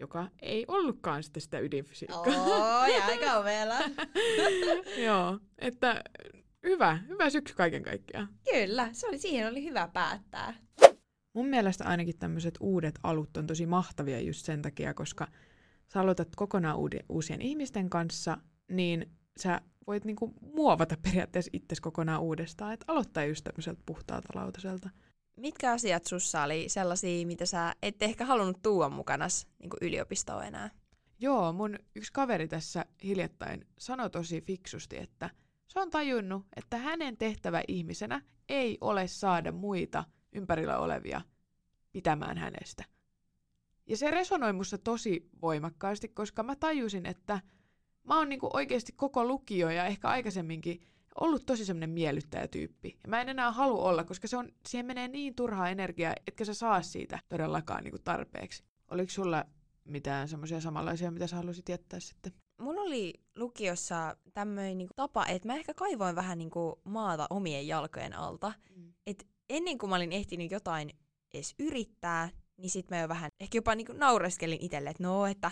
[0.00, 2.88] joka ei ollutkaan sitten sitä ydinfysiikkaa.
[2.88, 3.78] Ja aika ovela.
[5.06, 6.02] Joo, että
[6.62, 8.28] hyvä, hyvä syksy kaiken kaikkiaan.
[8.52, 10.54] Kyllä, se oli, siihen oli hyvä päättää.
[11.34, 15.28] Mun mielestä ainakin tämmöiset uudet alut on tosi mahtavia just sen takia, koska
[15.88, 18.38] sä aloitat kokonaan uuden, uusien ihmisten kanssa,
[18.70, 24.90] niin sä voit niinku muovata periaatteessa itsesi kokonaan uudestaan, että aloittaa just tämmöiseltä puhtaalta lautaselta.
[25.36, 30.70] Mitkä asiat sussa oli sellaisia, mitä sä et ehkä halunnut tuua mukanas niin yliopistoon enää?
[31.18, 35.30] Joo, mun yksi kaveri tässä hiljattain sanoi tosi fiksusti, että
[35.68, 41.20] se on tajunnut, että hänen tehtävä ihmisenä ei ole saada muita ympärillä olevia
[41.92, 42.84] pitämään hänestä.
[43.86, 47.40] Ja se resonoi musta tosi voimakkaasti, koska mä tajusin, että
[48.04, 50.80] mä oon niinku oikeasti koko lukio ja ehkä aikaisemminkin
[51.20, 52.98] ollut tosi semmoinen miellyttäjätyyppi.
[53.02, 56.44] Ja mä en enää halua olla, koska se on, siihen menee niin turhaa energiaa, etkä
[56.44, 58.64] sä saa siitä todellakaan niinku tarpeeksi.
[58.90, 59.44] Oliko sulla
[59.84, 62.32] mitään semmoisia samanlaisia, mitä sä halusit jättää sitten?
[62.60, 68.14] Mulla oli lukiossa tämmöinen niinku tapa, että mä ehkä kaivoin vähän niinku maata omien jalkojen
[68.14, 68.52] alta.
[68.76, 68.92] Mm.
[69.06, 70.90] Et ennen kuin mä olin ehtinyt jotain
[71.34, 75.50] edes yrittää, niin sit mä jo vähän ehkä jopa niinku naureskelin itselle, että no, että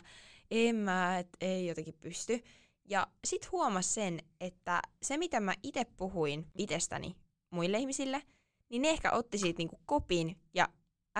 [0.50, 2.40] en mä, et ei jotenkin pysty.
[2.84, 7.16] Ja sit huomas sen, että se mitä mä itse puhuin itsestäni
[7.50, 8.22] muille ihmisille,
[8.68, 10.68] niin ne ehkä otti siitä niinku kopin ja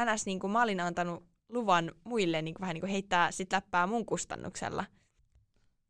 [0.04, 0.26] ns.
[0.26, 4.84] Niinku mä olin antanut luvan muille niinku vähän niinku heittää sit läppää mun kustannuksella.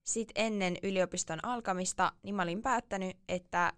[0.02, 3.72] Sitten ennen yliopiston alkamista, niin mä olin päättänyt, että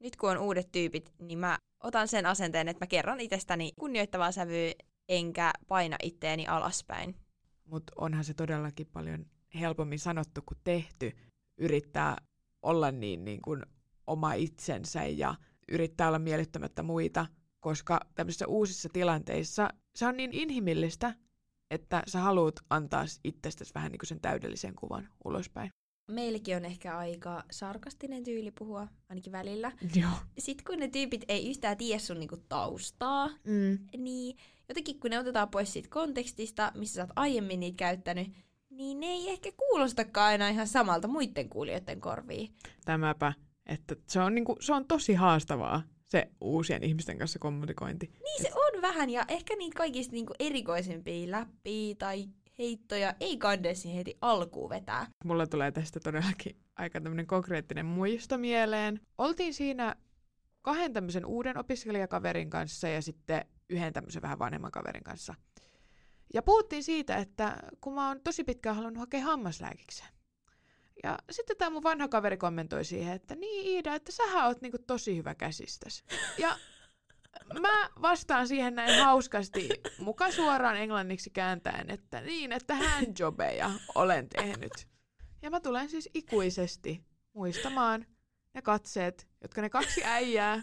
[0.00, 4.32] nyt kun on uudet tyypit, niin mä otan sen asenteen, että mä kerron itsestäni kunnioittavaa
[4.32, 4.72] sävyä,
[5.08, 7.16] enkä paina itteeni alaspäin.
[7.64, 9.26] Mutta onhan se todellakin paljon
[9.60, 11.12] helpommin sanottu kuin tehty
[11.58, 12.16] yrittää
[12.62, 13.62] olla niin, niin kuin
[14.06, 15.34] oma itsensä ja
[15.72, 17.26] yrittää olla miellyttämättä muita,
[17.60, 21.14] koska tämmöisissä uusissa tilanteissa se on niin inhimillistä,
[21.70, 25.70] että sä haluat antaa itsestäsi vähän niin kuin sen täydellisen kuvan ulospäin.
[26.10, 29.72] Meilläkin on ehkä aika sarkastinen tyyli puhua, ainakin välillä.
[29.94, 30.10] Joo.
[30.38, 33.78] Sitten kun ne tyypit ei yhtään tiedä sun niinku taustaa, Mm.
[33.96, 34.36] niin
[34.68, 38.28] jotenkin kun ne otetaan pois siitä kontekstista, missä sä oot aiemmin niitä käyttänyt,
[38.76, 42.54] niin ne ei ehkä kuulostakaan aina ihan samalta muiden kuulijoiden korviin.
[42.84, 43.32] Tämäpä,
[43.66, 48.06] että se on, niin kuin, se on tosi haastavaa, se uusien ihmisten kanssa kommunikointi.
[48.06, 53.96] Niin se on vähän, ja ehkä niitä kaikista niinku erikoisempia läppiä tai heittoja ei kannesi
[53.96, 55.06] heti alkuun vetää.
[55.24, 59.00] Mulla tulee tästä todellakin aika tämmöinen konkreettinen muisto mieleen.
[59.18, 59.96] Oltiin siinä
[60.62, 65.34] kahden tämmöisen uuden opiskelijakaverin kanssa ja sitten yhden tämmöisen vähän vanhemman kaverin kanssa.
[66.34, 70.08] Ja puhuttiin siitä, että kun mä oon tosi pitkään halunnut hakea hammaslääkikseen.
[71.02, 74.78] Ja sitten tämä mun vanha kaveri kommentoi siihen, että niin Iida, että sähän oot niinku
[74.86, 76.04] tosi hyvä käsistäs.
[76.38, 76.58] Ja
[77.60, 84.88] mä vastaan siihen näin hauskasti, muka suoraan englanniksi kääntäen, että niin, että handjobeja olen tehnyt.
[85.42, 88.06] Ja mä tulen siis ikuisesti muistamaan
[88.54, 90.62] ne katseet, jotka ne kaksi äijää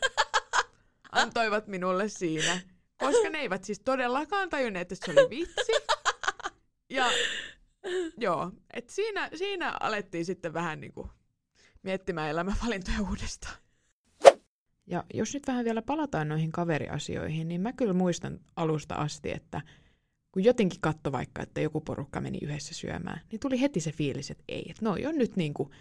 [1.12, 2.62] antoivat minulle siinä.
[3.04, 5.72] Koska ne eivät siis todellakaan tajunneet, että se oli vitsi.
[6.90, 7.06] Ja
[8.18, 11.10] joo, et siinä, siinä alettiin sitten vähän niinku
[11.84, 13.56] miettimään elämänvalintoja uudestaan.
[14.88, 19.62] Ja jos nyt vähän vielä palataan noihin kaveriasioihin, niin mä kyllä muistan alusta asti, että
[20.32, 24.32] kun jotenkin katto vaikka, että joku porukka meni yhdessä syömään, niin tuli heti se fiilis,
[24.32, 25.72] että ei, että noi on nyt niinku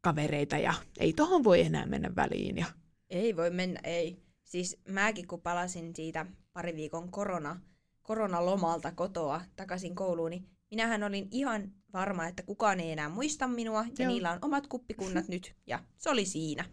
[0.00, 2.56] kavereita ja ei tohon voi enää mennä väliin.
[2.56, 2.66] Ja
[3.10, 4.16] Ei voi mennä, ei.
[4.52, 7.60] Siis mäkin kun palasin siitä pari viikon korona,
[8.02, 13.84] koronalomalta kotoa takaisin kouluun, niin minähän olin ihan varma, että kukaan ei enää muista minua
[13.98, 14.12] ja Joo.
[14.12, 16.64] niillä on omat kuppikunnat nyt ja se oli siinä.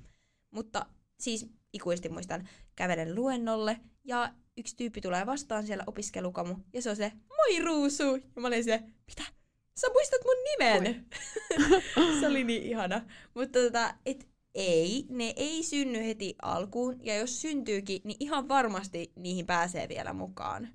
[0.51, 0.85] Mutta
[1.19, 6.95] siis ikuisesti muistan kävelen luennolle ja yksi tyyppi tulee vastaan siellä opiskelukamu ja se on
[6.95, 8.15] se, moi Ruusu!
[8.35, 9.23] Ja mä olin se, mitä?
[9.75, 11.05] Sä muistat mun nimen!
[12.19, 13.01] se oli niin ihana.
[13.33, 19.11] Mutta tota, et ei, ne ei synny heti alkuun, ja jos syntyykin, niin ihan varmasti
[19.15, 20.69] niihin pääsee vielä mukaan.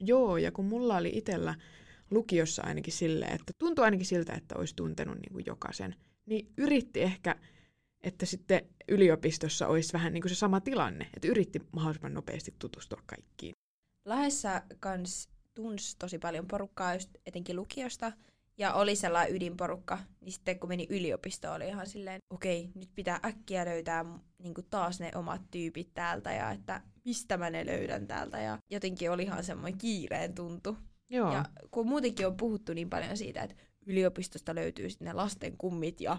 [0.00, 1.54] Joo, ja kun mulla oli itellä
[2.10, 7.02] lukiossa ainakin sille, että tuntui ainakin siltä, että olisi tuntenut niin kuin jokaisen, niin yritti
[7.02, 7.36] ehkä,
[8.02, 13.02] että sitten yliopistossa olisi vähän niin kuin se sama tilanne, että yritti mahdollisimman nopeasti tutustua
[13.06, 13.54] kaikkiin.
[14.04, 18.12] Lahdessa kans tunsi tosi paljon porukkaa, just etenkin lukiosta,
[18.58, 23.20] ja oli sellainen ydinporukka, niin sitten kun meni yliopistoon, oli ihan silleen, okei, nyt pitää
[23.24, 24.04] äkkiä löytää
[24.38, 29.10] niin taas ne omat tyypit täältä, ja että mistä mä ne löydän täältä, ja jotenkin
[29.10, 30.76] oli ihan semmoinen kiireen tuntu.
[31.10, 35.56] Joo, Ja kun muutenkin on puhuttu niin paljon siitä, että yliopistosta löytyy sitten ne lasten
[35.56, 36.16] kummit ja,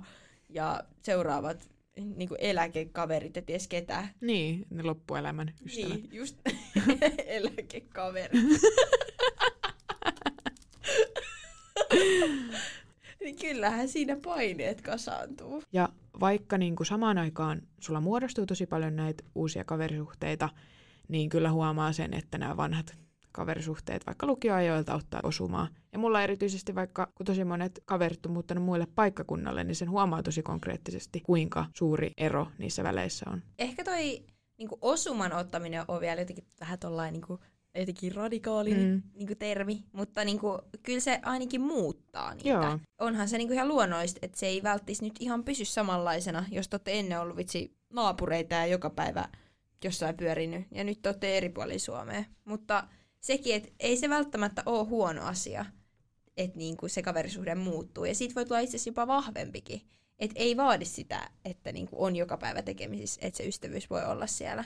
[0.50, 1.70] ja seuraavat
[2.16, 4.08] niin kuin eläkekaverit ja ties ketä.
[4.22, 5.90] niin, ne loppuelämän ystävät.
[5.90, 6.40] Niin, just
[7.26, 8.42] eläkekaverit.
[13.24, 15.64] niin kyllähän siinä paineet kasaantuu.
[15.74, 20.50] Ja vaikka niin kuin samaan aikaan sulla muodostuu tosi paljon näitä uusia kaverisuhteita,
[21.08, 22.98] niin kyllä huomaa sen, että nämä vanhat
[23.32, 25.68] kaverisuhteet vaikka lukioajoilta ottaa osumaa.
[25.92, 30.24] Ja mulla erityisesti vaikka, kun tosi monet kaverit on muuttanut muille paikkakunnalle, niin sen huomaa
[30.24, 33.44] tosi konkreettisesti, kuinka suuri ero niissä väleissä on.
[33.60, 34.24] Ehkä toi
[34.58, 37.40] niin kuin osuman ottaminen on vielä jotenkin vähän tollain niin
[37.80, 39.02] jotenkin radikaali Mm.
[39.14, 42.50] niin kuin termi, mutta niin kuin, kyllä se ainakin muuttaa niitä.
[42.50, 42.80] Joo.
[43.00, 46.68] Onhan se niin kuin ihan luonnollista, että se ei välttis nyt ihan pysy samanlaisena, jos
[46.70, 49.30] te olette ennen ollut vitsi naapureita ja joka päivä
[49.84, 52.24] jossain pyörinyt, ja nyt te olette eri puolilla Suomea.
[52.46, 52.88] Mutta
[53.22, 55.66] sekin, että ei se välttämättä ole huono asia,
[56.38, 59.82] että niin kuin se kaverisuhde muuttuu, ja siitä voi tulla itse asiassa jopa vahvempikin.
[60.20, 64.06] Että ei vaadi sitä, että niin kuin on joka päivä tekemisissä, että se ystävyys voi
[64.06, 64.64] olla siellä.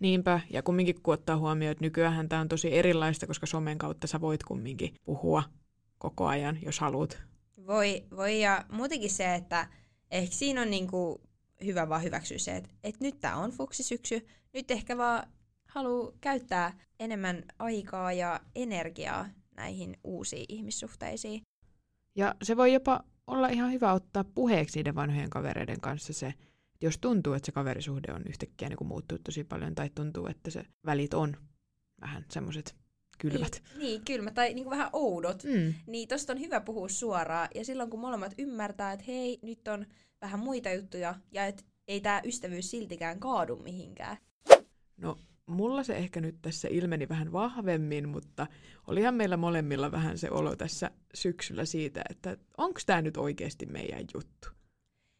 [0.00, 4.06] Niinpä, ja kumminkin kun ottaa huomioon, että nykyään tämä on tosi erilaista, koska somen kautta
[4.06, 5.42] sä voit kumminkin puhua
[5.98, 7.22] koko ajan, jos haluat.
[7.66, 9.68] Voi, voi ja muutenkin se, että
[10.10, 11.20] ehkä siinä on niinku
[11.64, 15.26] hyvä vaan hyväksyä se, että, että nyt tämä on fuksisyksy, nyt ehkä vaan
[15.68, 21.42] haluaa käyttää enemmän aikaa ja energiaa näihin uusiin ihmissuhteisiin.
[22.14, 26.86] Ja se voi jopa olla ihan hyvä ottaa puheeksi niiden vanhojen kavereiden kanssa se, että
[26.86, 30.66] jos tuntuu, että se kaverisuhde on yhtäkkiä niin muuttunut tosi paljon, tai tuntuu, että se
[30.86, 31.36] välit on
[32.00, 32.76] vähän semmoiset
[33.18, 33.62] kylmät.
[33.68, 35.44] Niin, niin kylmät tai niin kuin vähän oudot.
[35.44, 35.74] Mm.
[35.86, 37.48] Niin tosta on hyvä puhua suoraan.
[37.54, 39.86] Ja silloin kun molemmat ymmärtää, että hei, nyt on
[40.20, 44.16] vähän muita juttuja, ja että ei tämä ystävyys siltikään kaadu mihinkään.
[44.96, 48.46] No, mulla se ehkä nyt tässä ilmeni vähän vahvemmin, mutta
[48.86, 54.04] olihan meillä molemmilla vähän se olo tässä syksyllä siitä, että onko tämä nyt oikeasti meidän
[54.14, 54.48] juttu.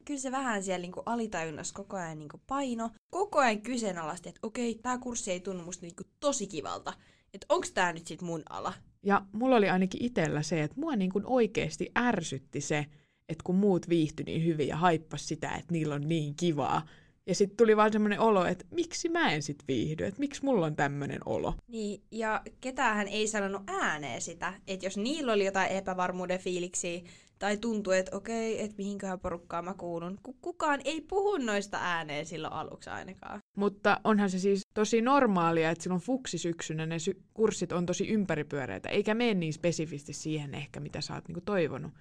[0.05, 2.91] Kyllä se vähän siellä niinku alitajunnassa koko ajan niinku paino.
[3.11, 6.93] Koko ajan kyseenalaisti, että okei, tämä kurssi ei tunnu musta niinku tosi kivalta.
[7.35, 8.73] Että onko tämä nyt sit mun ala?
[9.03, 12.87] Ja mulla oli ainakin itsellä se, että mua niin kuin oikeasti ärsytti se,
[13.29, 16.87] että kun muut viihtyi niin hyvin ja haippas sitä, että niillä on niin kivaa.
[17.27, 20.67] Ja sitten tuli vaan semmoinen olo, että miksi mä en sit viihdy, että miksi mulla
[20.67, 21.55] on tämmöinen olo.
[21.69, 27.01] Niin, ja ketään ei sanonut ääneen sitä, että jos niillä oli jotain epävarmuuden fiiliksiä,
[27.39, 30.19] tai tuntuu, että okei, että mihinköhän porukkaan mä kuulun.
[30.41, 33.41] Kukaan ei puhu noista ääneen silloin aluksi ainakaan.
[33.57, 38.89] Mutta onhan se siis tosi normaalia, että silloin fuksisyksynä ne sy- kurssit on tosi ympäripyöreitä,
[38.89, 41.93] eikä mene niin spesifisti siihen ehkä, mitä sä oot niinku toivonut.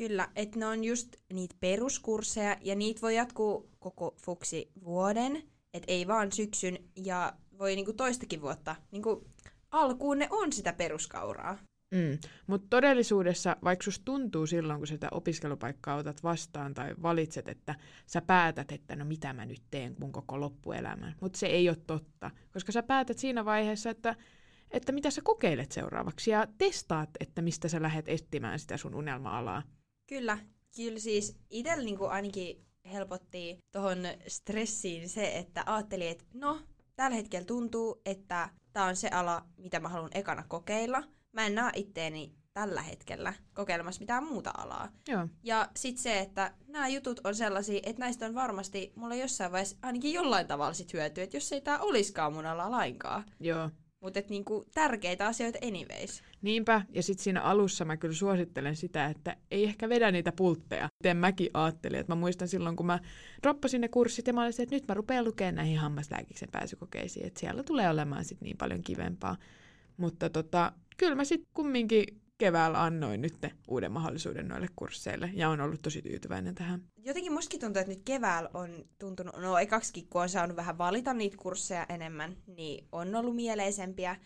[0.00, 5.42] Kyllä, että ne on just niitä peruskursseja, ja niitä voi jatkuu koko fuksi vuoden,
[5.74, 8.76] että ei vaan syksyn, ja voi niinku toistakin vuotta.
[8.90, 9.24] Niinku
[9.70, 11.58] alkuun ne on sitä peruskauraa.
[11.94, 12.18] Mm.
[12.46, 17.74] Mutta todellisuudessa, vaikka susta tuntuu silloin, kun sitä opiskelupaikkaa otat vastaan tai valitset, että
[18.06, 21.76] sä päätät, että no mitä mä nyt teen mun koko loppuelämän, mutta se ei ole
[21.86, 24.16] totta, koska sä päätät siinä vaiheessa, että,
[24.70, 29.62] että mitä sä kokeilet seuraavaksi ja testaat, että mistä sä lähdet etsimään sitä sun unelma-alaa.
[30.10, 30.38] Kyllä,
[30.76, 36.60] kyllä siis itsellä niinku ainakin helpotti tuohon stressiin se, että ajattelin, että no,
[36.96, 41.54] tällä hetkellä tuntuu, että tämä on se ala, mitä mä haluan ekana kokeilla– mä en
[41.54, 44.88] näe itteeni tällä hetkellä kokeilemassa mitään muuta alaa.
[45.08, 45.28] Joo.
[45.42, 49.76] Ja sitten se, että nämä jutut on sellaisia, että näistä on varmasti mulla jossain vaiheessa
[49.82, 53.24] ainakin jollain tavalla sit hyötyä, että jos ei tämä olisikaan mun ala lainkaan.
[53.40, 53.70] Joo.
[54.00, 56.22] Mutta niinku tärkeitä asioita anyways.
[56.42, 60.88] Niinpä, ja sitten siinä alussa mä kyllä suosittelen sitä, että ei ehkä vedä niitä pultteja.
[61.02, 62.98] Miten mäkin ajattelin, että mä muistan silloin, kun mä
[63.42, 67.40] droppasin ne kurssit, ja mä olin että nyt mä rupean lukemaan näihin hammaslääkiksen pääsykokeisiin, että
[67.40, 69.36] siellä tulee olemaan sitten niin paljon kivempaa.
[69.96, 73.34] Mutta tota, kyllä mä sitten kumminkin keväällä annoin nyt
[73.68, 76.82] uuden mahdollisuuden noille kursseille ja on ollut tosi tyytyväinen tähän.
[76.96, 81.14] Jotenkin mustakin tuntuu, että nyt keväällä on tuntunut, no ekaksikin kun on saanut vähän valita
[81.14, 84.16] niitä kursseja enemmän, niin on ollut mieleisempiä.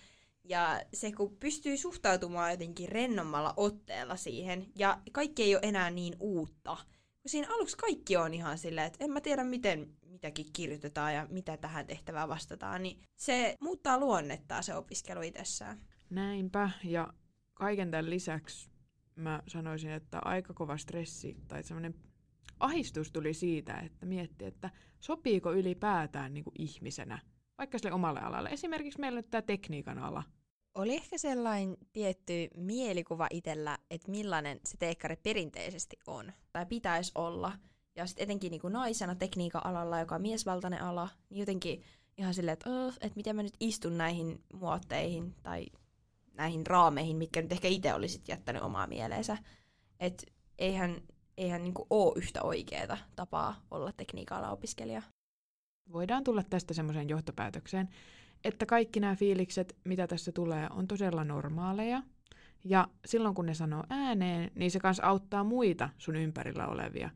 [0.44, 6.16] Ja se, kun pystyy suhtautumaan jotenkin rennommalla otteella siihen, ja kaikki ei ole enää niin
[6.20, 6.77] uutta.
[7.22, 11.27] Kun siinä aluksi kaikki on ihan silleen, että en mä tiedä miten mitäkin kirjoitetaan ja
[11.31, 15.81] mitä tähän tehtävään vastataan, niin se muuttaa luonnettaa se opiskelu itsessään.
[16.11, 17.12] Näinpä, ja
[17.55, 18.71] kaiken tämän lisäksi
[19.17, 21.95] mä sanoisin, että aika kova stressi tai semmoinen
[22.61, 27.19] ahistus tuli siitä, että mietti, että sopiiko ylipäätään niin kuin ihmisenä,
[27.59, 28.49] vaikka sille omalle alalle.
[28.49, 30.23] Esimerkiksi meillä on tämä tekniikan ala.
[30.75, 37.53] Oli ehkä sellainen tietty mielikuva itsellä, että millainen se teekkari perinteisesti on, tai pitäisi olla.
[37.97, 41.83] Ja sitten etenkin niin kuin naisena tekniikan alalla, joka on miesvaltainen ala, niin jotenkin
[42.19, 45.67] ihan silleen, että, oh, että miten mä nyt istun näihin muotteihin tai
[46.35, 49.38] näihin raameihin, mitkä nyt ehkä itse olisit jättänyt omaa mieleensä.
[50.01, 50.27] Että
[50.59, 51.03] eihän,
[51.37, 55.03] eihän niinku ole yhtä oikeaa tapaa olla tekniikalla opiskelija.
[55.92, 57.88] Voidaan tulla tästä semmoiseen johtopäätökseen,
[58.44, 62.03] että kaikki nämä fiilikset, mitä tässä tulee, on todella normaaleja.
[62.64, 67.11] Ja silloin kun ne sanoo ääneen, niin se kanssa auttaa muita sun ympärillä olevia,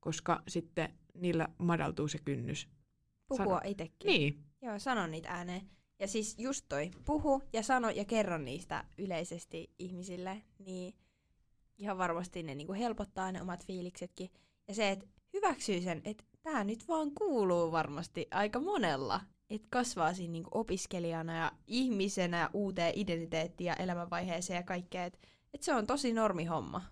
[0.00, 2.68] koska sitten niillä madaltuu se kynnys.
[3.28, 3.60] Puhua sano.
[3.64, 4.06] itsekin.
[4.06, 4.44] Niin.
[4.62, 5.62] Joo, sano niitä ääneen.
[5.98, 10.94] Ja siis just toi, puhu ja sano ja kerro niistä yleisesti ihmisille, niin
[11.78, 14.30] ihan varmasti ne niinku helpottaa ne omat fiiliksetkin.
[14.68, 19.20] Ja se, että hyväksyy sen, että tämä nyt vaan kuuluu varmasti aika monella.
[19.50, 25.04] Että kasvaa siinä niinku opiskelijana ja ihmisenä ja uuteen identiteettiin ja elämänvaiheeseen ja kaikkea.
[25.04, 25.18] Että
[25.54, 26.82] et se on tosi normi homma.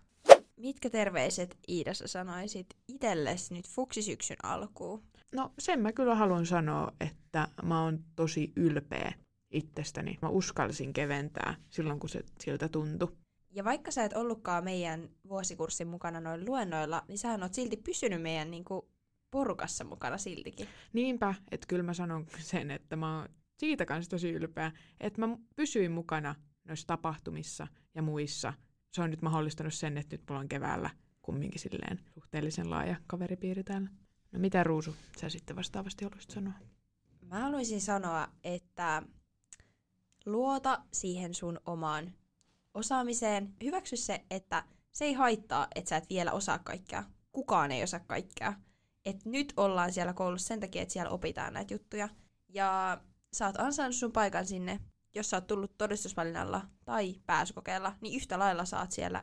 [0.57, 5.03] Mitkä terveiset Iidassa sanoisit itsellesi nyt fuksisyksyn alkuun?
[5.33, 9.13] No sen mä kyllä haluan sanoa, että mä oon tosi ylpeä
[9.51, 10.19] itsestäni.
[10.23, 13.17] Mä uskalsin keventää silloin, kun se siltä tuntui.
[13.51, 18.23] Ja vaikka sä et ollutkaan meidän vuosikurssin mukana noilla luennoilla, niin sä oot silti pysynyt
[18.23, 18.83] meidän niin kuin,
[19.31, 20.69] porukassa mukana siltikin.
[20.93, 25.39] Niinpä, että kyllä mä sanon sen, että mä oon siitä kanssa tosi ylpeä, että mä
[25.57, 28.53] pysyin mukana noissa tapahtumissa ja muissa.
[28.93, 30.91] Se on nyt mahdollistanut sen, että nyt mulla on keväällä
[31.23, 33.89] kumminkin silleen suhteellisen laaja kaveripiiri täällä.
[34.33, 36.53] No mitä Ruusu, sä sitten vastaavasti haluaisit sanoa?
[37.21, 39.03] Mä haluaisin sanoa, että
[40.27, 42.13] luota siihen sun omaan
[42.75, 43.55] osaamiseen.
[43.65, 47.05] Hyväksy se, että se ei haittaa, että sä et vielä osaa kaikkea.
[47.33, 48.55] Kukaan ei osaa kaikkea.
[49.05, 52.09] Et nyt ollaan siellä koulussa sen takia, että siellä opitaan näitä juttuja.
[52.49, 53.01] Ja
[53.33, 54.81] sä oot ansainnut sun paikan sinne.
[55.15, 59.23] Jos sä oot tullut todistusvalinnalla tai pääsykokeella, niin yhtä lailla saat siellä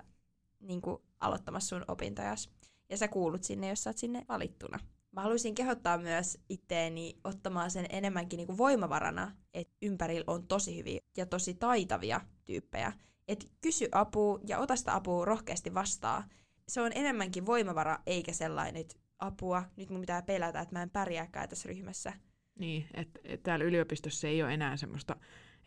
[0.60, 2.50] niin kuin, aloittamassa sun opintojas.
[2.90, 4.80] Ja sä kuulut sinne, jos sä oot sinne valittuna.
[5.18, 10.78] Mä haluaisin kehottaa myös itteeni ottamaan sen enemmänkin niin kuin voimavarana, että ympärillä on tosi
[10.78, 12.94] hyviä ja tosi taitavia tyyppejä.
[13.28, 16.24] Et kysy apua ja ota sitä apua rohkeasti vastaan.
[16.68, 20.90] Se on enemmänkin voimavara, eikä sellainen, että apua, nyt mun pitää pelätä, että mä en
[20.90, 22.14] pärjääkään tässä ryhmässä.
[22.60, 25.16] Niin, että et täällä yliopistossa ei ole enää semmoista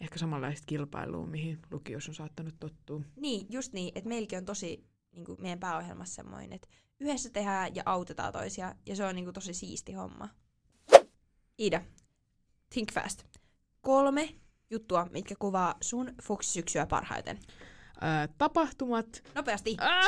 [0.00, 3.00] ehkä samanlaista kilpailua, mihin lukiossa on saattanut tottua.
[3.16, 6.68] Niin, just niin, että meilläkin on tosi niin kuin meidän pääohjelmassa semmoinen, että
[7.00, 10.28] yhdessä tehdään ja autetaan toisia, ja se on niin kuin tosi siisti homma.
[11.58, 11.82] Ida,
[12.70, 13.24] think fast.
[13.80, 14.34] Kolme
[14.70, 17.38] juttua, mitkä kuvaa sun fuksisyksyä parhaiten.
[18.00, 19.76] Ää, tapahtumat, Nopeasti.
[19.80, 20.02] ää,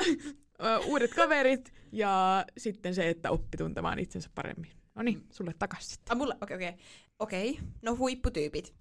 [0.59, 4.71] ää, uudet kaverit ja sitten se, että oppi tuntemaan itsensä paremmin.
[4.95, 6.13] No niin, sulle takas sitten.
[6.13, 6.69] Ah, mulla, okei, okay, okei.
[6.69, 6.85] Okay.
[7.19, 7.65] Okei, okay.
[7.83, 8.75] no huipputyypit.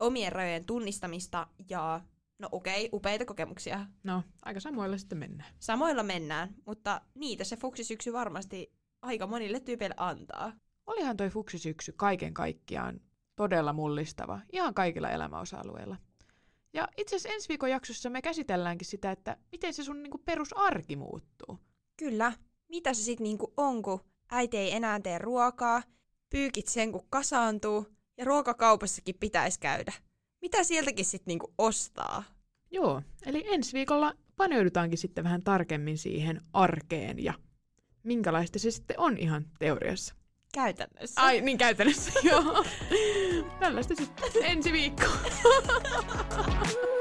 [0.00, 2.00] Omien rajojen tunnistamista ja,
[2.44, 3.86] no okei, okay, upeita kokemuksia.
[4.02, 5.54] No, aika samoilla sitten mennään.
[5.58, 8.72] Samoilla mennään, mutta niitä se fuksisyksy varmasti
[9.02, 10.52] aika monille tyypeille antaa.
[10.86, 13.00] Olihan toi fuksisyksy kaiken kaikkiaan
[13.36, 15.96] todella mullistava, ihan kaikilla elämäosa-alueilla.
[16.72, 20.96] Ja itse asiassa ensi viikon jaksossa me käsitelläänkin sitä, että miten se sun niinku perusarki
[20.96, 21.58] muuttuu.
[21.96, 22.32] Kyllä.
[22.68, 25.82] Mitä se sitten niinku on, kun äiti ei enää tee ruokaa,
[26.30, 27.86] pyykit sen kun kasaantuu
[28.18, 29.92] ja ruokakaupassakin pitäisi käydä.
[30.40, 32.33] Mitä sieltäkin sitten niinku ostaa?
[32.74, 37.34] Joo, eli ensi viikolla paneudutaankin sitten vähän tarkemmin siihen arkeen ja
[38.02, 40.14] minkälaista se sitten on ihan teoriassa.
[40.54, 41.22] Käytännössä.
[41.22, 42.64] Ai, niin käytännössä, joo.
[43.60, 45.04] Tällaista sitten ensi viikko.